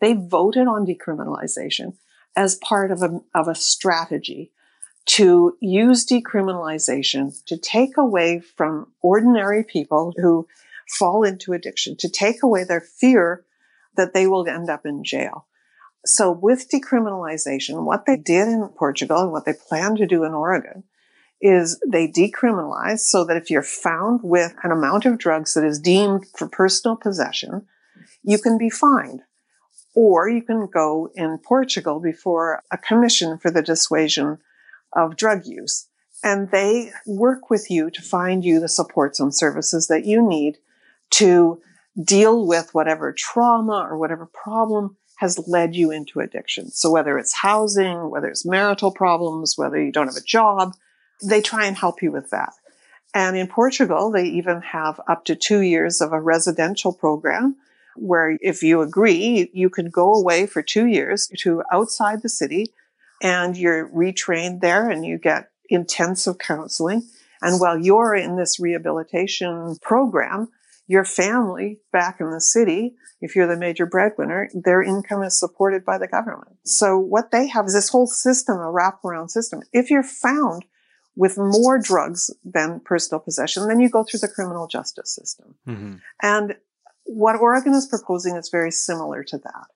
they 0.00 0.14
voted 0.14 0.66
on 0.66 0.86
decriminalization 0.86 1.94
as 2.34 2.56
part 2.56 2.90
of 2.90 3.02
a, 3.02 3.20
of 3.34 3.48
a 3.48 3.54
strategy 3.54 4.52
to 5.06 5.56
use 5.60 6.04
decriminalization 6.04 7.32
to 7.46 7.56
take 7.56 7.96
away 7.96 8.40
from 8.40 8.92
ordinary 9.00 9.64
people 9.64 10.12
who 10.16 10.46
fall 10.98 11.22
into 11.22 11.52
addiction, 11.52 11.96
to 11.96 12.08
take 12.08 12.42
away 12.42 12.64
their 12.64 12.80
fear 12.80 13.44
that 13.96 14.12
they 14.12 14.26
will 14.26 14.46
end 14.46 14.68
up 14.68 14.84
in 14.84 15.04
jail. 15.04 15.46
So 16.04 16.30
with 16.30 16.70
decriminalization, 16.70 17.84
what 17.84 18.04
they 18.06 18.16
did 18.16 18.48
in 18.48 18.68
Portugal 18.76 19.22
and 19.22 19.32
what 19.32 19.44
they 19.44 19.54
plan 19.54 19.96
to 19.96 20.06
do 20.06 20.24
in 20.24 20.34
Oregon 20.34 20.84
is 21.40 21.80
they 21.86 22.08
decriminalize 22.08 23.00
so 23.00 23.24
that 23.24 23.36
if 23.36 23.50
you're 23.50 23.62
found 23.62 24.20
with 24.22 24.54
an 24.62 24.72
amount 24.72 25.04
of 25.04 25.18
drugs 25.18 25.54
that 25.54 25.64
is 25.64 25.78
deemed 25.78 26.26
for 26.36 26.48
personal 26.48 26.96
possession, 26.96 27.66
you 28.22 28.38
can 28.38 28.58
be 28.58 28.70
fined 28.70 29.22
or 29.96 30.28
you 30.28 30.42
can 30.42 30.66
go 30.66 31.10
in 31.14 31.38
Portugal 31.38 31.98
before 31.98 32.62
a 32.70 32.76
commission 32.76 33.38
for 33.38 33.50
the 33.50 33.62
dissuasion 33.62 34.38
of 34.92 35.16
drug 35.16 35.46
use. 35.46 35.88
And 36.22 36.50
they 36.50 36.92
work 37.06 37.48
with 37.48 37.70
you 37.70 37.90
to 37.90 38.02
find 38.02 38.44
you 38.44 38.60
the 38.60 38.68
supports 38.68 39.18
and 39.18 39.34
services 39.34 39.88
that 39.88 40.04
you 40.04 40.26
need 40.26 40.58
to 41.12 41.60
deal 42.02 42.46
with 42.46 42.74
whatever 42.74 43.12
trauma 43.16 43.86
or 43.90 43.96
whatever 43.96 44.26
problem 44.26 44.98
has 45.16 45.48
led 45.48 45.74
you 45.74 45.90
into 45.90 46.20
addiction. 46.20 46.70
So 46.70 46.90
whether 46.90 47.16
it's 47.18 47.32
housing, 47.32 48.10
whether 48.10 48.28
it's 48.28 48.44
marital 48.44 48.92
problems, 48.92 49.54
whether 49.56 49.82
you 49.82 49.92
don't 49.92 50.08
have 50.08 50.16
a 50.16 50.20
job, 50.20 50.74
they 51.24 51.40
try 51.40 51.64
and 51.64 51.76
help 51.76 52.02
you 52.02 52.12
with 52.12 52.28
that. 52.30 52.52
And 53.14 53.34
in 53.34 53.46
Portugal, 53.46 54.10
they 54.10 54.24
even 54.24 54.60
have 54.60 55.00
up 55.08 55.24
to 55.24 55.36
two 55.36 55.60
years 55.60 56.02
of 56.02 56.12
a 56.12 56.20
residential 56.20 56.92
program 56.92 57.56
where 57.98 58.38
if 58.40 58.62
you 58.62 58.80
agree, 58.80 59.50
you 59.52 59.70
can 59.70 59.90
go 59.90 60.12
away 60.14 60.46
for 60.46 60.62
two 60.62 60.86
years 60.86 61.28
to 61.38 61.62
outside 61.72 62.22
the 62.22 62.28
city 62.28 62.72
and 63.22 63.56
you're 63.56 63.88
retrained 63.88 64.60
there 64.60 64.90
and 64.90 65.04
you 65.04 65.18
get 65.18 65.50
intensive 65.68 66.38
counseling. 66.38 67.02
And 67.42 67.60
while 67.60 67.78
you're 67.78 68.14
in 68.14 68.36
this 68.36 68.58
rehabilitation 68.58 69.76
program, 69.82 70.48
your 70.86 71.04
family 71.04 71.80
back 71.92 72.20
in 72.20 72.30
the 72.30 72.40
city, 72.40 72.94
if 73.20 73.34
you're 73.34 73.46
the 73.46 73.56
major 73.56 73.86
breadwinner, 73.86 74.48
their 74.54 74.82
income 74.82 75.22
is 75.22 75.38
supported 75.38 75.84
by 75.84 75.98
the 75.98 76.06
government. 76.06 76.56
So 76.64 76.98
what 76.98 77.30
they 77.30 77.48
have 77.48 77.66
is 77.66 77.74
this 77.74 77.88
whole 77.88 78.06
system, 78.06 78.56
a 78.56 78.72
wraparound 78.72 79.30
system. 79.30 79.62
If 79.72 79.90
you're 79.90 80.02
found 80.02 80.64
with 81.16 81.38
more 81.38 81.78
drugs 81.78 82.30
than 82.44 82.80
personal 82.80 83.20
possession, 83.20 83.68
then 83.68 83.80
you 83.80 83.88
go 83.88 84.04
through 84.04 84.20
the 84.20 84.28
criminal 84.28 84.66
justice 84.66 85.10
system. 85.14 85.54
Mm-hmm. 85.66 85.94
And 86.22 86.56
what 87.06 87.40
Oregon 87.40 87.72
is 87.72 87.86
proposing 87.86 88.36
is 88.36 88.48
very 88.48 88.70
similar 88.70 89.24
to 89.24 89.38
that. 89.38 89.66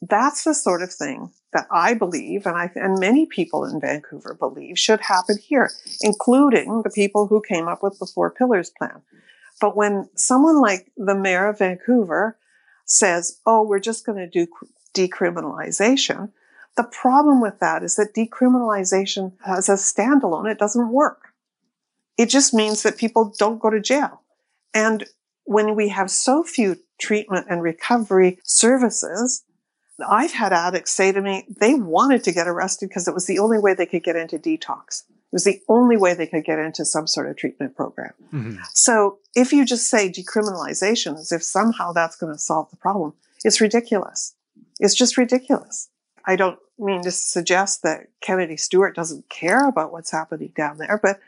That's 0.00 0.44
the 0.44 0.54
sort 0.54 0.82
of 0.82 0.92
thing 0.92 1.30
that 1.52 1.66
I 1.70 1.94
believe, 1.94 2.46
and 2.46 2.56
I 2.56 2.70
and 2.74 2.98
many 2.98 3.26
people 3.26 3.64
in 3.64 3.80
Vancouver 3.80 4.34
believe, 4.34 4.78
should 4.78 5.00
happen 5.00 5.38
here, 5.38 5.70
including 6.00 6.82
the 6.82 6.90
people 6.90 7.28
who 7.28 7.40
came 7.40 7.68
up 7.68 7.82
with 7.82 7.98
the 7.98 8.06
Four 8.06 8.30
Pillars 8.30 8.72
plan. 8.76 9.02
But 9.60 9.76
when 9.76 10.08
someone 10.16 10.60
like 10.60 10.90
the 10.96 11.14
mayor 11.14 11.46
of 11.46 11.58
Vancouver 11.58 12.36
says, 12.84 13.38
"Oh, 13.46 13.62
we're 13.62 13.78
just 13.78 14.04
going 14.04 14.18
to 14.18 14.26
do 14.26 14.48
decriminalization," 14.92 16.32
the 16.76 16.84
problem 16.84 17.40
with 17.40 17.60
that 17.60 17.84
is 17.84 17.96
that 17.96 18.14
decriminalization 18.14 19.34
as 19.46 19.68
a 19.68 19.74
standalone, 19.74 20.50
it 20.50 20.58
doesn't 20.58 20.90
work. 20.90 21.32
It 22.18 22.26
just 22.26 22.52
means 22.52 22.82
that 22.82 22.96
people 22.96 23.32
don't 23.38 23.60
go 23.60 23.70
to 23.70 23.80
jail. 23.80 24.22
And 24.74 25.06
when 25.44 25.74
we 25.74 25.88
have 25.88 26.10
so 26.10 26.42
few 26.42 26.76
treatment 26.98 27.46
and 27.48 27.62
recovery 27.62 28.38
services, 28.44 29.44
I've 30.08 30.32
had 30.32 30.52
addicts 30.52 30.92
say 30.92 31.12
to 31.12 31.20
me 31.20 31.46
they 31.60 31.74
wanted 31.74 32.24
to 32.24 32.32
get 32.32 32.48
arrested 32.48 32.88
because 32.88 33.08
it 33.08 33.14
was 33.14 33.26
the 33.26 33.38
only 33.38 33.58
way 33.58 33.74
they 33.74 33.86
could 33.86 34.04
get 34.04 34.16
into 34.16 34.38
detox. 34.38 35.02
It 35.10 35.36
was 35.36 35.44
the 35.44 35.62
only 35.68 35.96
way 35.96 36.14
they 36.14 36.26
could 36.26 36.44
get 36.44 36.58
into 36.58 36.84
some 36.84 37.06
sort 37.06 37.28
of 37.28 37.36
treatment 37.36 37.74
program. 37.74 38.12
Mm-hmm. 38.32 38.56
So 38.74 39.18
if 39.34 39.52
you 39.52 39.64
just 39.64 39.88
say 39.88 40.10
decriminalization 40.10 41.18
as 41.18 41.32
if 41.32 41.42
somehow 41.42 41.92
that's 41.92 42.16
going 42.16 42.32
to 42.32 42.38
solve 42.38 42.70
the 42.70 42.76
problem, 42.76 43.14
it's 43.44 43.60
ridiculous. 43.60 44.34
It's 44.78 44.94
just 44.94 45.16
ridiculous. 45.16 45.88
I 46.26 46.36
don't 46.36 46.58
mean 46.78 47.02
to 47.02 47.10
suggest 47.10 47.82
that 47.82 48.08
Kennedy 48.20 48.56
Stewart 48.56 48.94
doesn't 48.94 49.28
care 49.28 49.68
about 49.68 49.92
what's 49.92 50.10
happening 50.10 50.52
down 50.54 50.78
there, 50.78 51.00
but 51.02 51.18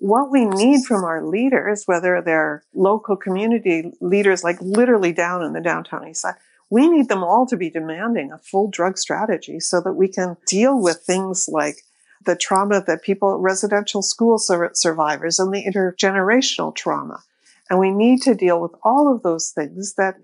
what 0.00 0.30
we 0.30 0.46
need 0.46 0.84
from 0.84 1.04
our 1.04 1.22
leaders, 1.22 1.84
whether 1.84 2.22
they're 2.22 2.64
local 2.74 3.16
community 3.16 3.92
leaders, 4.00 4.42
like 4.42 4.60
literally 4.60 5.12
down 5.12 5.42
in 5.44 5.52
the 5.52 5.60
downtown 5.60 6.08
east 6.08 6.22
side, 6.22 6.34
we 6.70 6.88
need 6.88 7.08
them 7.08 7.22
all 7.22 7.46
to 7.46 7.56
be 7.56 7.68
demanding 7.68 8.32
a 8.32 8.38
full 8.38 8.68
drug 8.70 8.96
strategy 8.96 9.60
so 9.60 9.80
that 9.82 9.92
we 9.92 10.08
can 10.08 10.38
deal 10.46 10.80
with 10.80 11.02
things 11.02 11.48
like 11.48 11.82
the 12.24 12.34
trauma 12.34 12.82
that 12.86 13.02
people, 13.02 13.38
residential 13.38 14.02
school 14.02 14.38
sur- 14.38 14.70
survivors, 14.72 15.38
and 15.38 15.52
the 15.52 15.64
intergenerational 15.64 16.74
trauma. 16.74 17.22
And 17.68 17.78
we 17.78 17.90
need 17.90 18.22
to 18.22 18.34
deal 18.34 18.60
with 18.60 18.72
all 18.82 19.14
of 19.14 19.22
those 19.22 19.50
things 19.50 19.94
that 19.94 20.16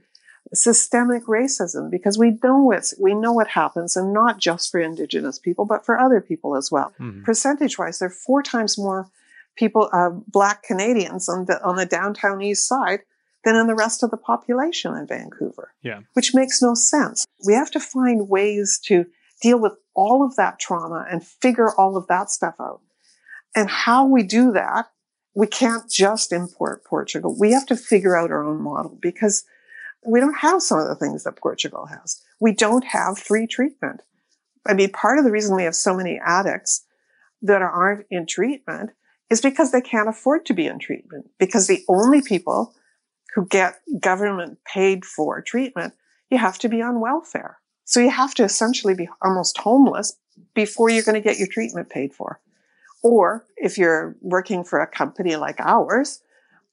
systemic 0.54 1.24
racism 1.26 1.90
because 1.90 2.18
we 2.18 2.38
know 2.42 2.70
it's 2.70 2.94
we 3.00 3.14
know 3.14 3.32
what 3.32 3.48
happens 3.48 3.96
and 3.96 4.12
not 4.12 4.38
just 4.38 4.70
for 4.70 4.78
indigenous 4.78 5.40
people 5.40 5.64
but 5.64 5.84
for 5.84 5.98
other 5.98 6.20
people 6.20 6.54
as 6.54 6.70
well 6.70 6.92
mm-hmm. 7.00 7.24
percentage 7.24 7.76
wise 7.78 7.98
they're 7.98 8.08
four 8.08 8.44
times 8.44 8.78
more 8.78 9.08
people, 9.56 9.88
uh, 9.92 10.10
black 10.28 10.62
Canadians 10.62 11.28
on 11.28 11.46
the, 11.46 11.62
on 11.64 11.76
the 11.76 11.86
downtown 11.86 12.42
east 12.42 12.66
side 12.68 13.00
than 13.44 13.56
in 13.56 13.66
the 13.66 13.74
rest 13.74 14.02
of 14.02 14.10
the 14.10 14.16
population 14.16 14.94
in 14.94 15.06
Vancouver. 15.06 15.72
Yeah. 15.82 16.00
Which 16.14 16.34
makes 16.34 16.60
no 16.60 16.74
sense. 16.74 17.26
We 17.46 17.54
have 17.54 17.70
to 17.72 17.80
find 17.80 18.28
ways 18.28 18.80
to 18.86 19.06
deal 19.40 19.60
with 19.60 19.74
all 19.94 20.24
of 20.24 20.36
that 20.36 20.58
trauma 20.58 21.06
and 21.10 21.24
figure 21.24 21.72
all 21.74 21.96
of 21.96 22.06
that 22.08 22.30
stuff 22.30 22.56
out. 22.60 22.80
And 23.54 23.70
how 23.70 24.06
we 24.06 24.22
do 24.22 24.52
that, 24.52 24.86
we 25.34 25.46
can't 25.46 25.90
just 25.90 26.32
import 26.32 26.84
Portugal. 26.84 27.36
We 27.38 27.52
have 27.52 27.66
to 27.66 27.76
figure 27.76 28.16
out 28.16 28.30
our 28.30 28.44
own 28.44 28.62
model 28.62 28.98
because 29.00 29.44
we 30.04 30.20
don't 30.20 30.38
have 30.38 30.62
some 30.62 30.78
of 30.78 30.88
the 30.88 30.94
things 30.94 31.24
that 31.24 31.36
Portugal 31.36 31.86
has. 31.86 32.22
We 32.40 32.52
don't 32.52 32.84
have 32.84 33.18
free 33.18 33.46
treatment. 33.46 34.02
I 34.66 34.74
mean, 34.74 34.90
part 34.90 35.18
of 35.18 35.24
the 35.24 35.30
reason 35.30 35.54
we 35.54 35.64
have 35.64 35.74
so 35.74 35.94
many 35.94 36.20
addicts 36.24 36.84
that 37.42 37.62
aren't 37.62 38.06
in 38.10 38.26
treatment 38.26 38.90
is 39.30 39.40
because 39.40 39.72
they 39.72 39.80
can't 39.80 40.08
afford 40.08 40.46
to 40.46 40.54
be 40.54 40.66
in 40.66 40.78
treatment. 40.78 41.30
Because 41.38 41.66
the 41.66 41.84
only 41.88 42.22
people 42.22 42.74
who 43.34 43.46
get 43.46 43.80
government 44.00 44.58
paid 44.64 45.04
for 45.04 45.42
treatment, 45.42 45.94
you 46.30 46.38
have 46.38 46.58
to 46.58 46.68
be 46.68 46.80
on 46.80 47.00
welfare. 47.00 47.58
So 47.84 48.00
you 48.00 48.10
have 48.10 48.34
to 48.34 48.44
essentially 48.44 48.94
be 48.94 49.08
almost 49.22 49.58
homeless 49.58 50.16
before 50.54 50.90
you're 50.90 51.04
going 51.04 51.20
to 51.20 51.20
get 51.20 51.38
your 51.38 51.48
treatment 51.48 51.90
paid 51.90 52.14
for. 52.14 52.40
Or 53.02 53.44
if 53.56 53.78
you're 53.78 54.16
working 54.20 54.64
for 54.64 54.80
a 54.80 54.86
company 54.86 55.36
like 55.36 55.60
ours, 55.60 56.20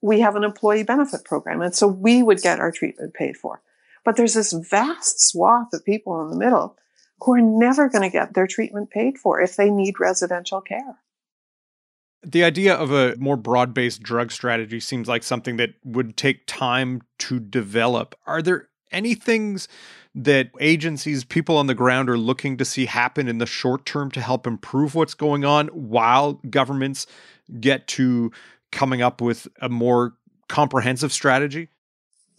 we 0.02 0.20
have 0.22 0.36
an 0.36 0.44
employee 0.44 0.84
benefit 0.84 1.24
program. 1.24 1.62
And 1.62 1.76
so 1.76 1.88
we 1.88 2.24
would 2.24 2.42
get 2.42 2.60
our 2.60 2.72
treatment 2.72 3.14
paid 3.14 3.38
for. 3.38 3.62
But 4.04 4.18
there's 4.18 4.34
this 4.34 4.52
vast 4.52 5.22
swath 5.30 5.74
of 5.74 5.86
people 5.86 6.22
in 6.22 6.30
the 6.30 6.38
middle 6.38 6.78
who 7.22 7.34
are 7.34 7.42
never 7.42 7.88
going 7.90 8.02
to 8.02 8.10
get 8.10 8.34
their 8.34 8.48
treatment 8.48 8.90
paid 8.90 9.18
for 9.18 9.40
if 9.40 9.56
they 9.56 9.70
need 9.70 10.00
residential 10.00 10.62
care. 10.62 10.98
The 12.26 12.44
idea 12.44 12.74
of 12.74 12.92
a 12.92 13.16
more 13.18 13.36
broad 13.36 13.74
based 13.74 14.02
drug 14.02 14.32
strategy 14.32 14.80
seems 14.80 15.08
like 15.08 15.24
something 15.24 15.58
that 15.58 15.74
would 15.84 16.16
take 16.16 16.46
time 16.48 17.02
to 17.20 17.40
develop. 17.40 18.16
Are 18.26 18.42
there 18.42 18.70
any 18.92 19.16
things 19.16 19.68
that 20.16 20.52
agencies, 20.60 21.24
people 21.24 21.58
on 21.58 21.68
the 21.68 21.74
ground 21.74 22.10
are 22.10 22.18
looking 22.18 22.58
to 22.58 22.66
see 22.66 22.86
happen 22.86 23.28
in 23.28 23.40
the 23.40 23.46
short 23.46 23.86
term 23.86 24.12
to 24.12 24.22
help 24.22 24.46
improve 24.46 24.96
what's 24.96 25.16
going 25.16 25.44
on 25.44 25.68
while 25.70 26.34
governments 26.50 27.08
get 27.60 27.88
to 27.88 28.32
coming 28.72 29.02
up 29.02 29.22
with 29.22 29.48
a 29.62 29.70
more 29.70 30.14
comprehensive 30.48 31.12
strategy? 31.12 31.70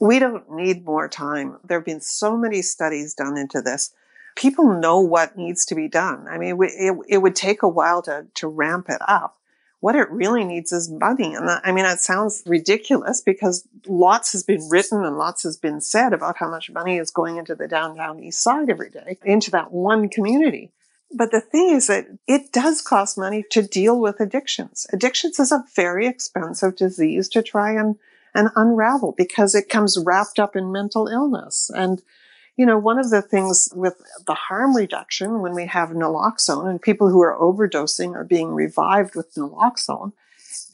We 0.00 0.18
don't 0.18 0.50
need 0.50 0.84
more 0.84 1.08
time. 1.08 1.58
There 1.64 1.78
have 1.78 1.84
been 1.84 2.00
so 2.00 2.36
many 2.36 2.62
studies 2.62 3.14
done 3.14 3.36
into 3.36 3.60
this. 3.60 3.92
People 4.36 4.80
know 4.80 5.00
what 5.00 5.36
needs 5.36 5.64
to 5.66 5.74
be 5.74 5.88
done. 5.88 6.26
I 6.28 6.38
mean, 6.38 6.58
it, 6.60 6.96
it 7.08 7.18
would 7.18 7.36
take 7.36 7.62
a 7.62 7.68
while 7.68 8.02
to, 8.02 8.26
to 8.34 8.48
ramp 8.48 8.86
it 8.88 9.00
up 9.06 9.38
what 9.84 9.96
it 9.96 10.10
really 10.10 10.44
needs 10.44 10.72
is 10.72 10.90
money. 10.90 11.34
And 11.34 11.46
that, 11.46 11.60
I 11.62 11.70
mean, 11.70 11.84
it 11.84 12.00
sounds 12.00 12.42
ridiculous 12.46 13.20
because 13.20 13.68
lots 13.86 14.32
has 14.32 14.42
been 14.42 14.66
written 14.70 15.04
and 15.04 15.18
lots 15.18 15.42
has 15.42 15.58
been 15.58 15.82
said 15.82 16.14
about 16.14 16.38
how 16.38 16.48
much 16.48 16.70
money 16.70 16.96
is 16.96 17.10
going 17.10 17.36
into 17.36 17.54
the 17.54 17.68
downtown 17.68 18.18
east 18.18 18.42
side 18.42 18.70
every 18.70 18.88
day, 18.88 19.18
into 19.26 19.50
that 19.50 19.72
one 19.72 20.08
community. 20.08 20.70
But 21.12 21.32
the 21.32 21.42
thing 21.42 21.68
is 21.68 21.88
that 21.88 22.06
it 22.26 22.50
does 22.50 22.80
cost 22.80 23.18
money 23.18 23.44
to 23.50 23.60
deal 23.60 24.00
with 24.00 24.20
addictions. 24.20 24.86
Addictions 24.90 25.38
is 25.38 25.52
a 25.52 25.66
very 25.76 26.06
expensive 26.06 26.76
disease 26.76 27.28
to 27.28 27.42
try 27.42 27.72
and, 27.72 27.96
and 28.34 28.48
unravel 28.56 29.12
because 29.12 29.54
it 29.54 29.68
comes 29.68 30.02
wrapped 30.02 30.38
up 30.38 30.56
in 30.56 30.72
mental 30.72 31.08
illness. 31.08 31.70
And 31.74 32.00
you 32.56 32.66
know, 32.66 32.78
one 32.78 32.98
of 32.98 33.10
the 33.10 33.22
things 33.22 33.68
with 33.74 34.00
the 34.26 34.34
harm 34.34 34.76
reduction 34.76 35.40
when 35.40 35.54
we 35.54 35.66
have 35.66 35.90
naloxone 35.90 36.68
and 36.68 36.80
people 36.80 37.08
who 37.08 37.20
are 37.20 37.36
overdosing 37.36 38.14
are 38.14 38.24
being 38.24 38.54
revived 38.54 39.16
with 39.16 39.34
naloxone, 39.34 40.12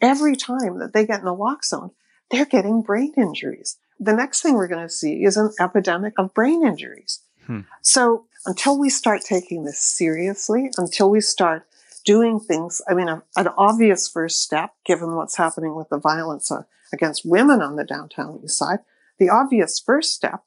every 0.00 0.37
time 0.37 0.78
that 0.78 0.92
they 0.92 1.06
get 1.06 1.22
naloxone, 1.22 1.92
they're 2.30 2.44
getting 2.44 2.82
brain 2.82 3.12
injuries. 3.16 3.78
The 3.99 4.12
next 4.12 4.42
thing 4.42 4.54
we're 4.54 4.68
going 4.68 4.87
to 4.87 4.92
see 4.92 5.25
is 5.25 5.37
an 5.37 5.52
epidemic 5.58 6.14
of 6.18 6.34
brain 6.34 6.64
injuries. 6.66 7.20
Hmm. 7.46 7.60
So 7.82 8.26
until 8.46 8.78
we 8.78 8.90
start 8.90 9.22
taking 9.22 9.64
this 9.64 9.80
seriously, 9.80 10.70
until 10.76 11.10
we 11.10 11.20
start 11.20 11.66
doing 12.04 12.40
things, 12.40 12.80
I 12.88 12.94
mean, 12.94 13.08
a, 13.08 13.22
an 13.37 13.49
obvious 13.56 14.08
first 14.08 14.42
step, 14.42 14.75
given 14.84 15.16
what's 15.16 15.37
happening 15.37 15.75
with 15.75 15.88
the 15.88 15.99
violence 15.99 16.50
uh, 16.50 16.62
against 16.92 17.25
women 17.25 17.62
on 17.62 17.76
the 17.76 17.84
downtown 17.84 18.40
east 18.42 18.58
side, 18.58 18.80
the 19.18 19.28
obvious 19.28 19.78
first 19.78 20.14
step 20.14 20.42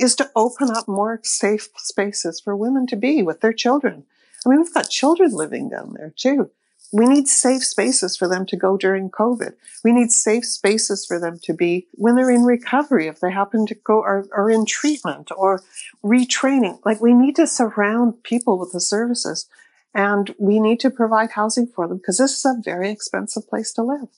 is 0.00 0.16
to 0.16 0.30
open 0.34 0.70
up 0.70 0.88
more 0.88 1.20
safe 1.22 1.68
spaces 1.76 2.40
for 2.40 2.56
women 2.56 2.86
to 2.88 2.96
be 2.96 3.22
with 3.22 3.40
their 3.40 3.52
children. 3.52 4.04
I 4.44 4.48
mean, 4.48 4.60
we've 4.60 4.74
got 4.74 4.88
children 4.88 5.32
living 5.32 5.68
down 5.68 5.94
there 5.96 6.12
too. 6.16 6.50
We 6.92 7.06
need 7.06 7.28
safe 7.28 7.64
spaces 7.64 8.16
for 8.16 8.26
them 8.26 8.46
to 8.46 8.56
go 8.56 8.76
during 8.76 9.10
COVID. 9.10 9.52
We 9.84 9.92
need 9.92 10.10
safe 10.10 10.44
spaces 10.44 11.06
for 11.06 11.20
them 11.20 11.38
to 11.44 11.54
be 11.54 11.86
when 11.92 12.16
they're 12.16 12.30
in 12.30 12.42
recovery, 12.42 13.06
if 13.06 13.20
they 13.20 13.30
happen 13.30 13.66
to 13.66 13.76
go 13.76 14.00
or, 14.00 14.26
or 14.32 14.50
in 14.50 14.66
treatment 14.66 15.30
or 15.36 15.62
retraining. 16.02 16.80
Like 16.84 17.00
we 17.00 17.14
need 17.14 17.36
to 17.36 17.46
surround 17.46 18.24
people 18.24 18.58
with 18.58 18.72
the 18.72 18.80
services 18.80 19.46
and 19.94 20.34
we 20.38 20.58
need 20.58 20.80
to 20.80 20.90
provide 20.90 21.32
housing 21.32 21.68
for 21.68 21.86
them 21.86 21.98
because 21.98 22.18
this 22.18 22.38
is 22.38 22.44
a 22.44 22.60
very 22.64 22.90
expensive 22.90 23.48
place 23.48 23.72
to 23.74 23.82
live 23.82 24.08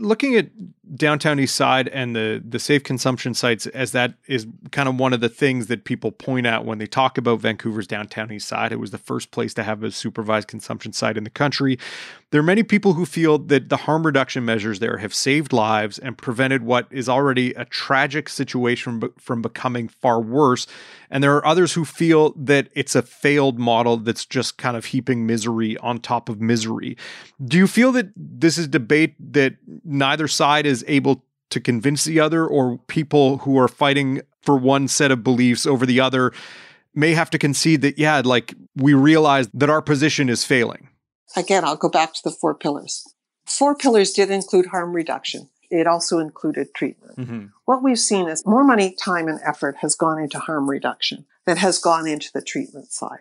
looking 0.00 0.36
at 0.36 0.48
downtown 0.96 1.38
east 1.38 1.54
side 1.54 1.88
and 1.88 2.16
the 2.16 2.42
the 2.46 2.58
safe 2.58 2.82
consumption 2.82 3.32
sites 3.32 3.66
as 3.68 3.92
that 3.92 4.14
is 4.26 4.46
kind 4.72 4.88
of 4.88 4.98
one 4.98 5.12
of 5.12 5.20
the 5.20 5.28
things 5.28 5.68
that 5.68 5.84
people 5.84 6.10
point 6.10 6.46
out 6.46 6.64
when 6.64 6.78
they 6.78 6.86
talk 6.86 7.16
about 7.16 7.40
Vancouver's 7.40 7.86
downtown 7.86 8.32
east 8.32 8.48
side. 8.48 8.72
It 8.72 8.80
was 8.80 8.90
the 8.90 8.98
first 8.98 9.30
place 9.30 9.54
to 9.54 9.62
have 9.62 9.82
a 9.82 9.90
supervised 9.90 10.48
consumption 10.48 10.92
site 10.92 11.16
in 11.16 11.24
the 11.24 11.30
country. 11.30 11.78
There 12.30 12.40
are 12.40 12.44
many 12.44 12.62
people 12.62 12.94
who 12.94 13.06
feel 13.06 13.38
that 13.38 13.68
the 13.68 13.76
harm 13.76 14.04
reduction 14.06 14.44
measures 14.44 14.78
there 14.78 14.98
have 14.98 15.14
saved 15.14 15.52
lives 15.52 15.98
and 15.98 16.16
prevented 16.16 16.62
what 16.62 16.86
is 16.90 17.08
already 17.08 17.52
a 17.54 17.64
tragic 17.64 18.28
situation 18.28 19.02
from 19.18 19.42
becoming 19.42 19.88
far 19.88 20.20
worse. 20.20 20.66
And 21.10 21.24
there 21.24 21.34
are 21.36 21.44
others 21.44 21.72
who 21.72 21.84
feel 21.84 22.32
that 22.34 22.68
it's 22.72 22.94
a 22.94 23.02
failed 23.02 23.58
model 23.58 23.96
that's 23.96 24.24
just 24.24 24.58
kind 24.58 24.76
of 24.76 24.86
heaping 24.86 25.26
misery 25.26 25.76
on 25.78 25.98
top 25.98 26.28
of 26.28 26.40
misery. 26.40 26.96
Do 27.44 27.56
you 27.56 27.66
feel 27.66 27.90
that 27.92 28.12
this 28.16 28.58
is 28.58 28.68
debate 28.68 29.16
that 29.32 29.54
neither 29.90 30.28
side 30.28 30.66
is 30.66 30.84
able 30.88 31.24
to 31.50 31.60
convince 31.60 32.04
the 32.04 32.20
other, 32.20 32.46
or 32.46 32.78
people 32.86 33.38
who 33.38 33.58
are 33.58 33.68
fighting 33.68 34.22
for 34.40 34.56
one 34.56 34.88
set 34.88 35.10
of 35.10 35.24
beliefs 35.24 35.66
over 35.66 35.84
the 35.84 36.00
other 36.00 36.32
may 36.94 37.12
have 37.12 37.30
to 37.30 37.38
concede 37.38 37.82
that, 37.82 37.98
yeah, 37.98 38.22
like 38.24 38.54
we 38.76 38.94
realize 38.94 39.48
that 39.52 39.68
our 39.68 39.82
position 39.82 40.28
is 40.28 40.44
failing. 40.44 40.88
Again, 41.36 41.64
I'll 41.64 41.76
go 41.76 41.88
back 41.88 42.14
to 42.14 42.20
the 42.24 42.30
four 42.30 42.54
pillars. 42.54 43.04
Four 43.46 43.74
pillars 43.74 44.12
did 44.12 44.30
include 44.30 44.66
harm 44.66 44.92
reduction. 44.92 45.48
It 45.70 45.86
also 45.86 46.18
included 46.18 46.74
treatment. 46.74 47.16
Mm-hmm. 47.16 47.46
What 47.64 47.82
we've 47.82 47.98
seen 47.98 48.28
is 48.28 48.44
more 48.44 48.64
money, 48.64 48.96
time, 49.00 49.28
and 49.28 49.40
effort 49.44 49.76
has 49.80 49.94
gone 49.94 50.20
into 50.20 50.38
harm 50.38 50.68
reduction 50.68 51.26
than 51.46 51.58
has 51.58 51.78
gone 51.78 52.08
into 52.08 52.30
the 52.32 52.42
treatment 52.42 52.92
side. 52.92 53.20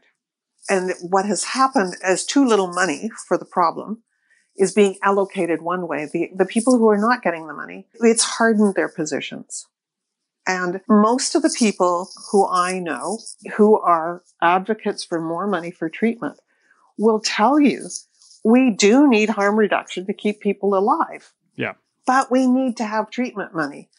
And 0.68 0.94
what 1.02 1.26
has 1.26 1.44
happened 1.44 1.96
is 2.08 2.26
too 2.26 2.46
little 2.46 2.68
money 2.68 3.12
for 3.28 3.38
the 3.38 3.46
problem 3.46 4.04
is 4.60 4.74
being 4.74 4.98
allocated 5.02 5.62
one 5.62 5.88
way. 5.88 6.08
The, 6.12 6.30
the 6.36 6.46
people 6.46 6.78
who 6.78 6.90
are 6.90 6.98
not 6.98 7.24
getting 7.24 7.48
the 7.48 7.54
money, 7.54 7.88
it's 7.96 8.24
hardened 8.24 8.76
their 8.76 8.90
positions. 8.90 9.66
And 10.46 10.82
most 10.88 11.36
of 11.36 11.42
the 11.42 11.56
people 11.58 12.10
who 12.32 12.48
I 12.48 12.80
know 12.80 13.20
who 13.56 13.80
are 13.80 14.24
advocates 14.42 15.04
for 15.04 15.22
more 15.22 15.48
money 15.48 15.72
for 15.72 15.90
treatment 15.90 16.40
will 16.98 17.20
tell 17.20 17.60
you 17.60 17.88
we 18.44 18.72
do 18.72 19.08
need 19.08 19.30
harm 19.30 19.58
reduction 19.58 20.06
to 20.08 20.14
keep 20.14 20.40
people 20.40 20.76
alive. 20.76 21.34
Yeah. 21.56 21.74
But 22.06 22.32
we 22.32 22.48
need 22.48 22.78
to 22.78 22.86
have 22.86 23.12
treatment 23.12 23.54
money. 23.54 23.90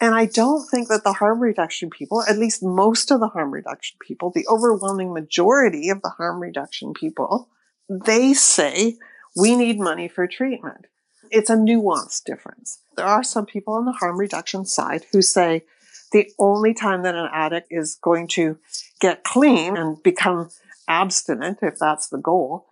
And 0.00 0.14
I 0.14 0.24
don't 0.26 0.66
think 0.68 0.88
that 0.88 1.04
the 1.04 1.12
harm 1.12 1.40
reduction 1.40 1.90
people, 1.90 2.24
at 2.26 2.38
least 2.38 2.62
most 2.62 3.10
of 3.10 3.20
the 3.20 3.28
harm 3.28 3.52
reduction 3.52 3.98
people, 4.06 4.32
the 4.34 4.46
overwhelming 4.48 5.12
majority 5.12 5.90
of 5.90 6.00
the 6.02 6.08
harm 6.08 6.40
reduction 6.40 6.94
people, 6.94 7.50
they 7.88 8.32
say 8.32 8.96
we 9.36 9.56
need 9.56 9.78
money 9.78 10.08
for 10.08 10.26
treatment. 10.26 10.86
It's 11.30 11.50
a 11.50 11.56
nuanced 11.56 12.24
difference. 12.24 12.80
There 12.96 13.06
are 13.06 13.22
some 13.22 13.46
people 13.46 13.74
on 13.74 13.84
the 13.84 13.92
harm 13.92 14.18
reduction 14.18 14.64
side 14.64 15.06
who 15.12 15.22
say 15.22 15.64
the 16.12 16.30
only 16.38 16.74
time 16.74 17.02
that 17.02 17.14
an 17.14 17.28
addict 17.32 17.68
is 17.70 17.96
going 18.02 18.26
to 18.28 18.58
get 19.00 19.22
clean 19.22 19.76
and 19.76 20.02
become 20.02 20.50
abstinent, 20.88 21.58
if 21.62 21.78
that's 21.78 22.08
the 22.08 22.18
goal, 22.18 22.66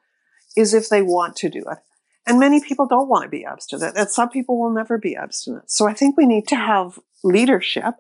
is 0.57 0.75
if 0.75 0.89
they 0.89 1.03
want 1.03 1.37
to 1.37 1.49
do 1.49 1.65
it. 1.71 1.79
And 2.27 2.41
many 2.41 2.61
people 2.61 2.87
don't 2.87 3.09
want 3.09 3.23
to 3.23 3.29
be 3.31 3.45
abstinent, 3.45 3.97
and 3.97 4.09
some 4.09 4.29
people 4.29 4.61
will 4.61 4.73
never 4.73 4.99
be 4.99 5.17
abstinent. 5.17 5.71
So 5.71 5.89
I 5.89 5.95
think 5.95 6.17
we 6.17 6.27
need 6.27 6.49
to 6.49 6.57
have 6.57 6.99
leadership 7.23 7.95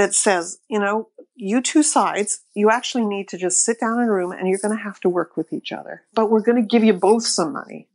that 0.00 0.14
says, 0.14 0.58
you 0.68 0.78
know, 0.78 1.08
you 1.36 1.60
two 1.60 1.82
sides, 1.82 2.40
you 2.54 2.70
actually 2.70 3.04
need 3.04 3.28
to 3.28 3.38
just 3.38 3.64
sit 3.64 3.78
down 3.80 4.00
in 4.00 4.08
a 4.08 4.12
room 4.12 4.32
and 4.32 4.48
you're 4.48 4.58
going 4.58 4.76
to 4.76 4.82
have 4.82 5.00
to 5.00 5.08
work 5.08 5.36
with 5.36 5.52
each 5.52 5.72
other. 5.72 6.02
But 6.14 6.30
we're 6.30 6.42
going 6.42 6.60
to 6.60 6.66
give 6.66 6.82
you 6.82 6.94
both 6.94 7.24
some 7.24 7.52
money. 7.52 7.88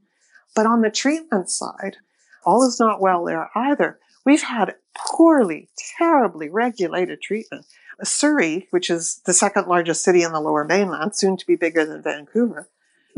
But 0.55 0.65
on 0.65 0.81
the 0.81 0.89
treatment 0.89 1.49
side, 1.49 1.97
all 2.45 2.65
is 2.65 2.79
not 2.79 3.01
well 3.01 3.25
there 3.25 3.49
either. 3.55 3.99
We've 4.25 4.43
had 4.43 4.75
poorly, 4.95 5.69
terribly 5.97 6.49
regulated 6.49 7.21
treatment. 7.21 7.65
Surrey, 8.03 8.67
which 8.71 8.89
is 8.89 9.21
the 9.25 9.33
second 9.33 9.67
largest 9.67 10.03
city 10.03 10.21
in 10.23 10.31
the 10.31 10.41
lower 10.41 10.63
mainland, 10.63 11.15
soon 11.15 11.37
to 11.37 11.45
be 11.45 11.55
bigger 11.55 11.85
than 11.85 12.03
Vancouver, 12.03 12.69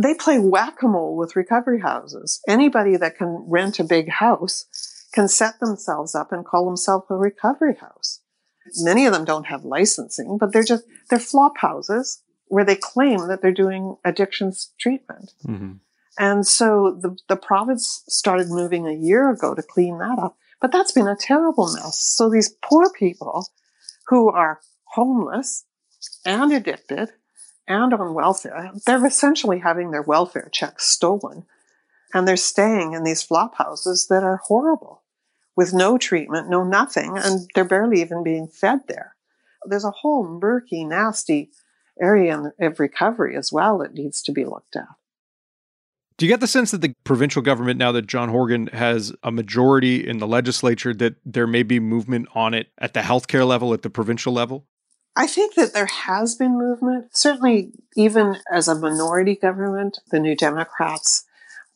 they 0.01 0.13
play 0.13 0.39
whack-a-mole 0.39 1.17
with 1.17 1.35
recovery 1.35 1.79
houses. 1.79 2.41
Anybody 2.47 2.97
that 2.97 3.17
can 3.17 3.45
rent 3.47 3.79
a 3.79 3.83
big 3.83 4.09
house 4.09 4.65
can 5.11 5.27
set 5.27 5.59
themselves 5.59 6.13
up 6.13 6.31
and 6.31 6.45
call 6.45 6.65
themselves 6.65 7.07
a 7.09 7.15
recovery 7.15 7.75
house. 7.75 8.21
Many 8.77 9.05
of 9.05 9.13
them 9.13 9.25
don't 9.25 9.47
have 9.47 9.65
licensing, 9.65 10.37
but 10.37 10.53
they're 10.53 10.63
just, 10.63 10.83
they're 11.09 11.19
flop 11.19 11.57
houses 11.57 12.21
where 12.47 12.65
they 12.65 12.75
claim 12.75 13.27
that 13.27 13.41
they're 13.41 13.51
doing 13.51 13.97
addictions 14.05 14.71
treatment. 14.79 15.33
Mm-hmm. 15.45 15.73
And 16.19 16.47
so 16.47 16.97
the, 16.99 17.17
the 17.27 17.35
province 17.35 18.03
started 18.07 18.47
moving 18.49 18.87
a 18.87 18.93
year 18.93 19.29
ago 19.29 19.53
to 19.53 19.61
clean 19.61 19.99
that 19.99 20.17
up. 20.19 20.37
But 20.59 20.71
that's 20.71 20.91
been 20.91 21.07
a 21.07 21.15
terrible 21.15 21.71
mess. 21.71 21.99
So 21.99 22.29
these 22.29 22.55
poor 22.63 22.91
people 22.91 23.47
who 24.07 24.29
are 24.29 24.59
homeless 24.95 25.65
and 26.25 26.51
addicted 26.51 27.11
and 27.67 27.93
on 27.93 28.13
welfare, 28.13 28.71
they're 28.85 29.05
essentially 29.05 29.59
having 29.59 29.91
their 29.91 30.01
welfare 30.01 30.49
checks 30.51 30.85
stolen. 30.85 31.45
And 32.13 32.27
they're 32.27 32.37
staying 32.37 32.93
in 32.93 33.03
these 33.03 33.21
flop 33.21 33.55
houses 33.57 34.07
that 34.09 34.23
are 34.23 34.37
horrible 34.37 35.03
with 35.57 35.73
no 35.73 35.97
treatment, 35.97 36.49
no 36.49 36.63
nothing, 36.63 37.17
and 37.17 37.49
they're 37.55 37.65
barely 37.65 37.99
even 37.99 38.23
being 38.23 38.47
fed 38.47 38.81
there. 38.87 39.15
There's 39.65 39.83
a 39.83 39.91
whole 39.91 40.39
murky, 40.39 40.85
nasty 40.85 41.49
area 41.99 42.53
of 42.61 42.79
recovery 42.79 43.35
as 43.35 43.51
well 43.51 43.79
that 43.79 43.95
needs 43.95 44.21
to 44.21 44.31
be 44.31 44.45
looked 44.45 44.75
at. 44.75 44.85
Do 46.17 46.25
you 46.25 46.31
get 46.31 46.39
the 46.39 46.47
sense 46.47 46.71
that 46.71 46.81
the 46.81 46.93
provincial 47.03 47.41
government, 47.41 47.77
now 47.77 47.91
that 47.91 48.07
John 48.07 48.29
Horgan 48.29 48.67
has 48.67 49.13
a 49.21 49.31
majority 49.31 50.07
in 50.07 50.19
the 50.19 50.27
legislature, 50.27 50.93
that 50.95 51.15
there 51.25 51.45
may 51.45 51.63
be 51.63 51.79
movement 51.79 52.27
on 52.33 52.53
it 52.53 52.67
at 52.77 52.93
the 52.93 53.01
healthcare 53.01 53.45
level, 53.45 53.73
at 53.73 53.81
the 53.81 53.89
provincial 53.89 54.33
level? 54.33 54.65
I 55.15 55.27
think 55.27 55.55
that 55.55 55.73
there 55.73 55.87
has 55.87 56.35
been 56.35 56.57
movement. 56.57 57.15
Certainly, 57.15 57.71
even 57.95 58.37
as 58.51 58.67
a 58.67 58.75
minority 58.75 59.35
government, 59.35 59.99
the 60.11 60.19
New 60.19 60.35
Democrats 60.35 61.23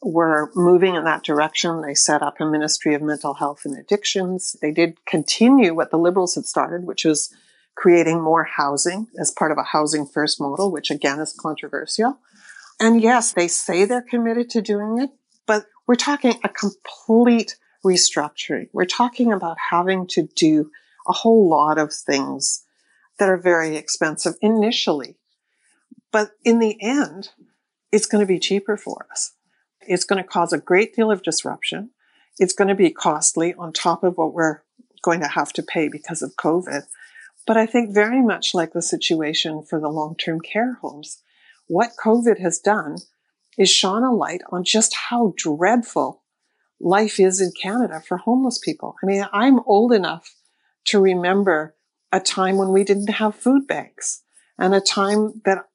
were 0.02 0.52
moving 0.56 0.96
in 0.96 1.04
that 1.04 1.24
direction. 1.24 1.82
They 1.82 1.94
set 1.94 2.24
up 2.24 2.40
a 2.40 2.46
Ministry 2.46 2.96
of 2.96 3.02
Mental 3.02 3.36
Health 3.36 3.62
and 3.66 3.78
Addictions. 3.78 4.56
They 4.62 4.72
did 4.72 5.06
continue 5.06 5.74
what 5.74 5.92
the 5.92 5.98
Liberals 5.98 6.36
had 6.36 6.46
started, 6.46 6.86
which 6.86 7.06
was 7.06 7.34
creating 7.76 8.22
more 8.22 8.44
housing 8.44 9.08
as 9.20 9.32
part 9.32 9.52
of 9.52 9.58
a 9.58 9.64
housing 9.64 10.06
first 10.06 10.42
model, 10.42 10.72
which 10.72 10.92
again 10.92 11.20
is 11.20 11.34
controversial. 11.34 12.18
And 12.80 13.02
yes, 13.02 13.34
they 13.34 13.48
say 13.48 13.86
they're 13.86 14.02
committed 14.02 14.50
to 14.52 14.62
doing 14.62 15.00
it, 15.00 15.12
but 15.46 15.66
we're 15.88 15.96
talking 15.96 16.34
a 16.44 16.50
complete 16.50 17.58
restructuring. 17.86 18.70
We're 18.74 18.86
talking 18.86 19.32
about 19.32 19.58
having 19.70 20.08
to 20.08 20.28
do 20.36 20.72
a 21.08 21.14
whole 21.14 21.50
lot 21.50 21.78
of 21.78 21.94
things 21.94 22.64
that 23.20 23.30
are 23.30 23.38
very 23.38 23.76
expensive 23.76 24.34
initially. 24.42 25.18
But 26.12 26.32
in 26.44 26.60
the 26.60 26.78
end, 26.82 27.30
it's 27.92 28.06
going 28.06 28.22
to 28.22 28.28
be 28.28 28.40
cheaper 28.40 28.78
for 28.78 29.08
us. 29.12 29.34
It's 29.92 30.06
going 30.06 30.24
to 30.24 30.28
cause 30.28 30.54
a 30.54 30.58
great 30.58 30.96
deal 30.96 31.12
of 31.12 31.22
disruption. 31.22 31.90
It's 32.40 32.54
going 32.54 32.70
to 32.70 32.76
be 32.76 32.92
costly 32.92 33.54
on 33.56 33.74
top 33.74 34.06
of 34.06 34.18
what 34.18 34.34
we're 34.34 34.64
going 35.02 35.20
to 35.20 35.28
have 35.28 35.52
to 35.54 35.64
pay 35.64 35.90
because 35.90 36.22
of 36.22 36.38
COVID. 36.38 36.84
But 37.46 37.58
I 37.58 37.66
think 37.66 37.94
very 37.94 38.22
much 38.22 38.54
like 38.54 38.72
the 38.72 38.82
situation 38.82 39.64
for 39.64 39.82
the 39.82 39.90
long 39.90 40.16
term 40.16 40.40
care 40.40 40.76
homes, 40.82 41.22
what 41.68 41.98
COVID 42.02 42.40
has 42.40 42.60
done 42.60 43.00
is 43.58 43.70
shone 43.70 44.04
a 44.04 44.14
light 44.14 44.42
on 44.50 44.64
just 44.64 44.96
how 45.10 45.34
dreadful 45.36 46.24
life 46.80 47.20
is 47.20 47.42
in 47.42 47.52
Canada 47.62 48.02
for 48.08 48.18
homeless 48.18 48.60
people. 48.60 48.96
I 49.04 49.06
mean, 49.06 49.26
I'm 49.34 49.60
old 49.66 49.92
enough 49.92 50.34
to 50.86 51.02
remember 51.02 51.76
a 52.14 52.22
time 52.22 52.58
when 52.58 52.70
we 52.70 52.86
didn't 52.86 53.10
have 53.10 53.36
food 53.36 53.68
banks 53.68 54.24
and 54.58 54.74
a 54.74 54.80
time 54.80 55.42
that 55.44 55.66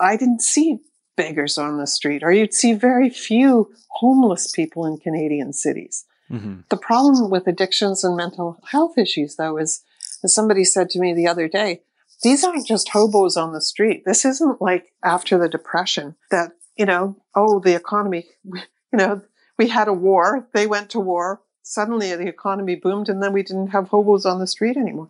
I 0.00 0.16
didn't 0.16 0.40
see 0.40 0.78
beggars 1.16 1.58
on 1.58 1.78
the 1.78 1.86
street, 1.86 2.22
or 2.22 2.32
you'd 2.32 2.54
see 2.54 2.72
very 2.72 3.10
few 3.10 3.72
homeless 3.88 4.50
people 4.50 4.86
in 4.86 4.98
Canadian 4.98 5.52
cities. 5.52 6.04
Mm-hmm. 6.30 6.60
The 6.68 6.76
problem 6.76 7.30
with 7.30 7.46
addictions 7.46 8.04
and 8.04 8.16
mental 8.16 8.58
health 8.70 8.98
issues, 8.98 9.36
though, 9.36 9.56
is 9.56 9.82
as 10.24 10.34
somebody 10.34 10.64
said 10.64 10.90
to 10.90 10.98
me 10.98 11.14
the 11.14 11.28
other 11.28 11.48
day, 11.48 11.82
these 12.22 12.42
aren't 12.42 12.66
just 12.66 12.88
hobos 12.90 13.36
on 13.36 13.52
the 13.52 13.60
street. 13.60 14.04
This 14.04 14.24
isn't 14.24 14.60
like 14.60 14.92
after 15.04 15.38
the 15.38 15.48
depression 15.48 16.16
that, 16.30 16.52
you 16.76 16.86
know, 16.86 17.16
oh, 17.34 17.60
the 17.60 17.74
economy, 17.74 18.26
you 18.44 18.62
know, 18.92 19.22
we 19.58 19.68
had 19.68 19.88
a 19.88 19.92
war, 19.92 20.48
they 20.52 20.66
went 20.66 20.90
to 20.90 21.00
war, 21.00 21.40
suddenly 21.62 22.14
the 22.14 22.28
economy 22.28 22.76
boomed, 22.76 23.08
and 23.08 23.22
then 23.22 23.32
we 23.32 23.42
didn't 23.42 23.68
have 23.68 23.88
hobos 23.88 24.26
on 24.26 24.38
the 24.38 24.46
street 24.46 24.76
anymore. 24.76 25.08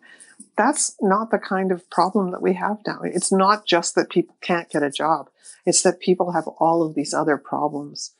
That's 0.56 0.96
not 1.00 1.30
the 1.30 1.38
kind 1.38 1.70
of 1.70 1.88
problem 1.90 2.30
that 2.30 2.42
we 2.42 2.54
have 2.54 2.78
now. 2.86 3.00
It's 3.02 3.32
not 3.32 3.66
just 3.66 3.94
that 3.94 4.10
people 4.10 4.36
can't 4.40 4.70
get 4.70 4.82
a 4.82 4.90
job. 4.90 5.28
It's 5.64 5.82
that 5.82 6.00
people 6.00 6.32
have 6.32 6.46
all 6.46 6.82
of 6.82 6.94
these 6.94 7.12
other 7.12 7.36
problems 7.36 8.12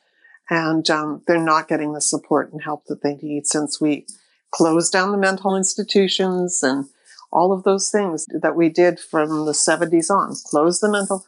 and 0.49 0.89
um, 0.89 1.21
they're 1.27 1.39
not 1.39 1.67
getting 1.67 1.93
the 1.93 2.01
support 2.01 2.51
and 2.51 2.61
help 2.61 2.85
that 2.85 3.01
they 3.01 3.15
need 3.15 3.47
since 3.47 3.81
we 3.81 4.05
closed 4.51 4.93
down 4.93 5.11
the 5.11 5.17
mental 5.17 5.55
institutions 5.55 6.63
and 6.63 6.85
all 7.31 7.51
of 7.51 7.63
those 7.63 7.89
things 7.89 8.25
that 8.41 8.55
we 8.55 8.69
did 8.69 8.99
from 8.99 9.45
the 9.45 9.51
70s 9.51 10.09
on. 10.09 10.35
Close 10.45 10.79
the 10.79 10.89
mental 10.89 11.25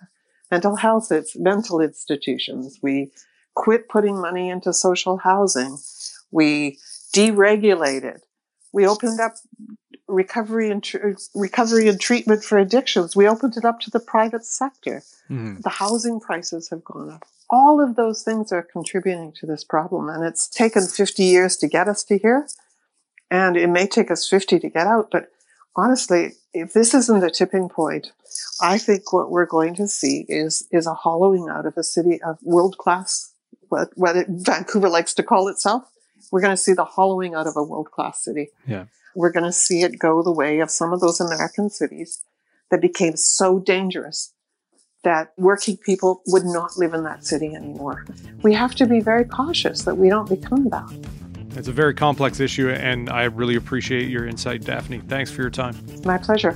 mental 0.49 0.77
health 0.77 1.11
mental 1.35 1.81
institutions. 1.81 2.79
We 2.81 3.11
quit 3.55 3.89
putting 3.89 4.21
money 4.21 4.49
into 4.49 4.73
social 4.73 5.17
housing. 5.17 5.77
We 6.31 6.79
deregulated. 7.13 8.19
We 8.71 8.87
opened 8.87 9.19
up 9.19 9.33
recovery 10.09 10.69
and 10.69 10.83
tr- 10.83 11.13
recovery 11.35 11.87
and 11.87 11.99
treatment 11.99 12.43
for 12.43 12.57
addictions. 12.57 13.15
We 13.15 13.27
opened 13.27 13.55
it 13.57 13.65
up 13.65 13.79
to 13.81 13.91
the 13.91 13.99
private 13.99 14.45
sector. 14.45 15.03
Mm-hmm. 15.29 15.61
The 15.61 15.69
housing 15.69 16.19
prices 16.19 16.69
have 16.69 16.83
gone 16.83 17.11
up. 17.11 17.25
All 17.49 17.81
of 17.81 17.95
those 17.95 18.23
things 18.23 18.51
are 18.51 18.61
contributing 18.61 19.33
to 19.39 19.45
this 19.45 19.63
problem, 19.63 20.09
and 20.09 20.23
it's 20.23 20.47
taken 20.47 20.85
50 20.85 21.23
years 21.23 21.57
to 21.57 21.67
get 21.67 21.87
us 21.87 22.03
to 22.05 22.17
here, 22.17 22.47
and 23.31 23.57
it 23.57 23.67
may 23.67 23.87
take 23.87 24.11
us 24.11 24.27
50 24.27 24.59
to 24.59 24.69
get 24.69 24.85
out. 24.85 25.09
But 25.11 25.31
honestly, 25.75 26.33
if 26.53 26.73
this 26.73 26.93
isn't 26.93 27.23
a 27.23 27.31
tipping 27.31 27.69
point, 27.69 28.11
I 28.61 28.77
think 28.77 29.11
what 29.13 29.31
we're 29.31 29.47
going 29.47 29.75
to 29.75 29.87
see 29.87 30.25
is 30.27 30.67
is 30.71 30.85
a 30.85 30.93
hollowing 30.93 31.49
out 31.49 31.65
of 31.65 31.77
a 31.77 31.83
city 31.83 32.21
of 32.21 32.37
world 32.43 32.77
class, 32.77 33.33
what 33.69 33.89
what 33.95 34.15
it, 34.15 34.27
Vancouver 34.29 34.89
likes 34.89 35.15
to 35.15 35.23
call 35.23 35.47
itself. 35.47 35.89
We're 36.31 36.41
going 36.41 36.55
to 36.55 36.61
see 36.61 36.73
the 36.73 36.85
hollowing 36.85 37.33
out 37.33 37.47
of 37.47 37.57
a 37.57 37.63
world 37.63 37.89
class 37.89 38.23
city. 38.23 38.49
Yeah 38.67 38.85
we're 39.15 39.31
going 39.31 39.45
to 39.45 39.51
see 39.51 39.81
it 39.83 39.99
go 39.99 40.21
the 40.21 40.31
way 40.31 40.59
of 40.59 40.69
some 40.69 40.93
of 40.93 40.99
those 40.99 41.19
American 41.19 41.69
cities 41.69 42.23
that 42.71 42.81
became 42.81 43.15
so 43.15 43.59
dangerous 43.59 44.33
that 45.03 45.33
working 45.37 45.77
people 45.77 46.21
would 46.27 46.43
not 46.43 46.77
live 46.77 46.93
in 46.93 47.03
that 47.03 47.25
city 47.25 47.55
anymore. 47.55 48.05
We 48.41 48.53
have 48.53 48.75
to 48.75 48.85
be 48.85 48.99
very 48.99 49.25
cautious 49.25 49.83
that 49.83 49.95
we 49.95 50.09
don't 50.09 50.27
become 50.27 50.69
that. 50.69 51.07
It's 51.55 51.67
a 51.67 51.73
very 51.73 51.93
complex 51.93 52.39
issue, 52.39 52.69
and 52.69 53.09
I 53.09 53.23
really 53.23 53.55
appreciate 53.55 54.09
your 54.09 54.27
insight, 54.27 54.63
Daphne. 54.63 54.99
Thanks 54.99 55.31
for 55.31 55.41
your 55.41 55.49
time. 55.49 55.75
My 56.03 56.17
pleasure. 56.17 56.51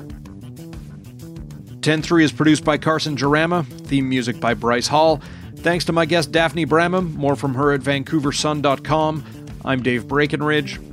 10-3 1.80 2.24
is 2.24 2.32
produced 2.32 2.64
by 2.64 2.78
Carson 2.78 3.18
Jarama, 3.18 3.66
theme 3.66 4.08
music 4.08 4.40
by 4.40 4.54
Bryce 4.54 4.88
Hall. 4.88 5.22
Thanks 5.58 5.86
to 5.86 5.94
my 5.94 6.06
guest 6.06 6.32
Daphne 6.32 6.66
Bramham. 6.66 7.14
More 7.16 7.36
from 7.36 7.56
her 7.56 7.72
at 7.72 7.82
vancouversun.com. 7.82 9.24
I'm 9.66 9.82
Dave 9.82 10.04
Breakenridge. 10.04 10.93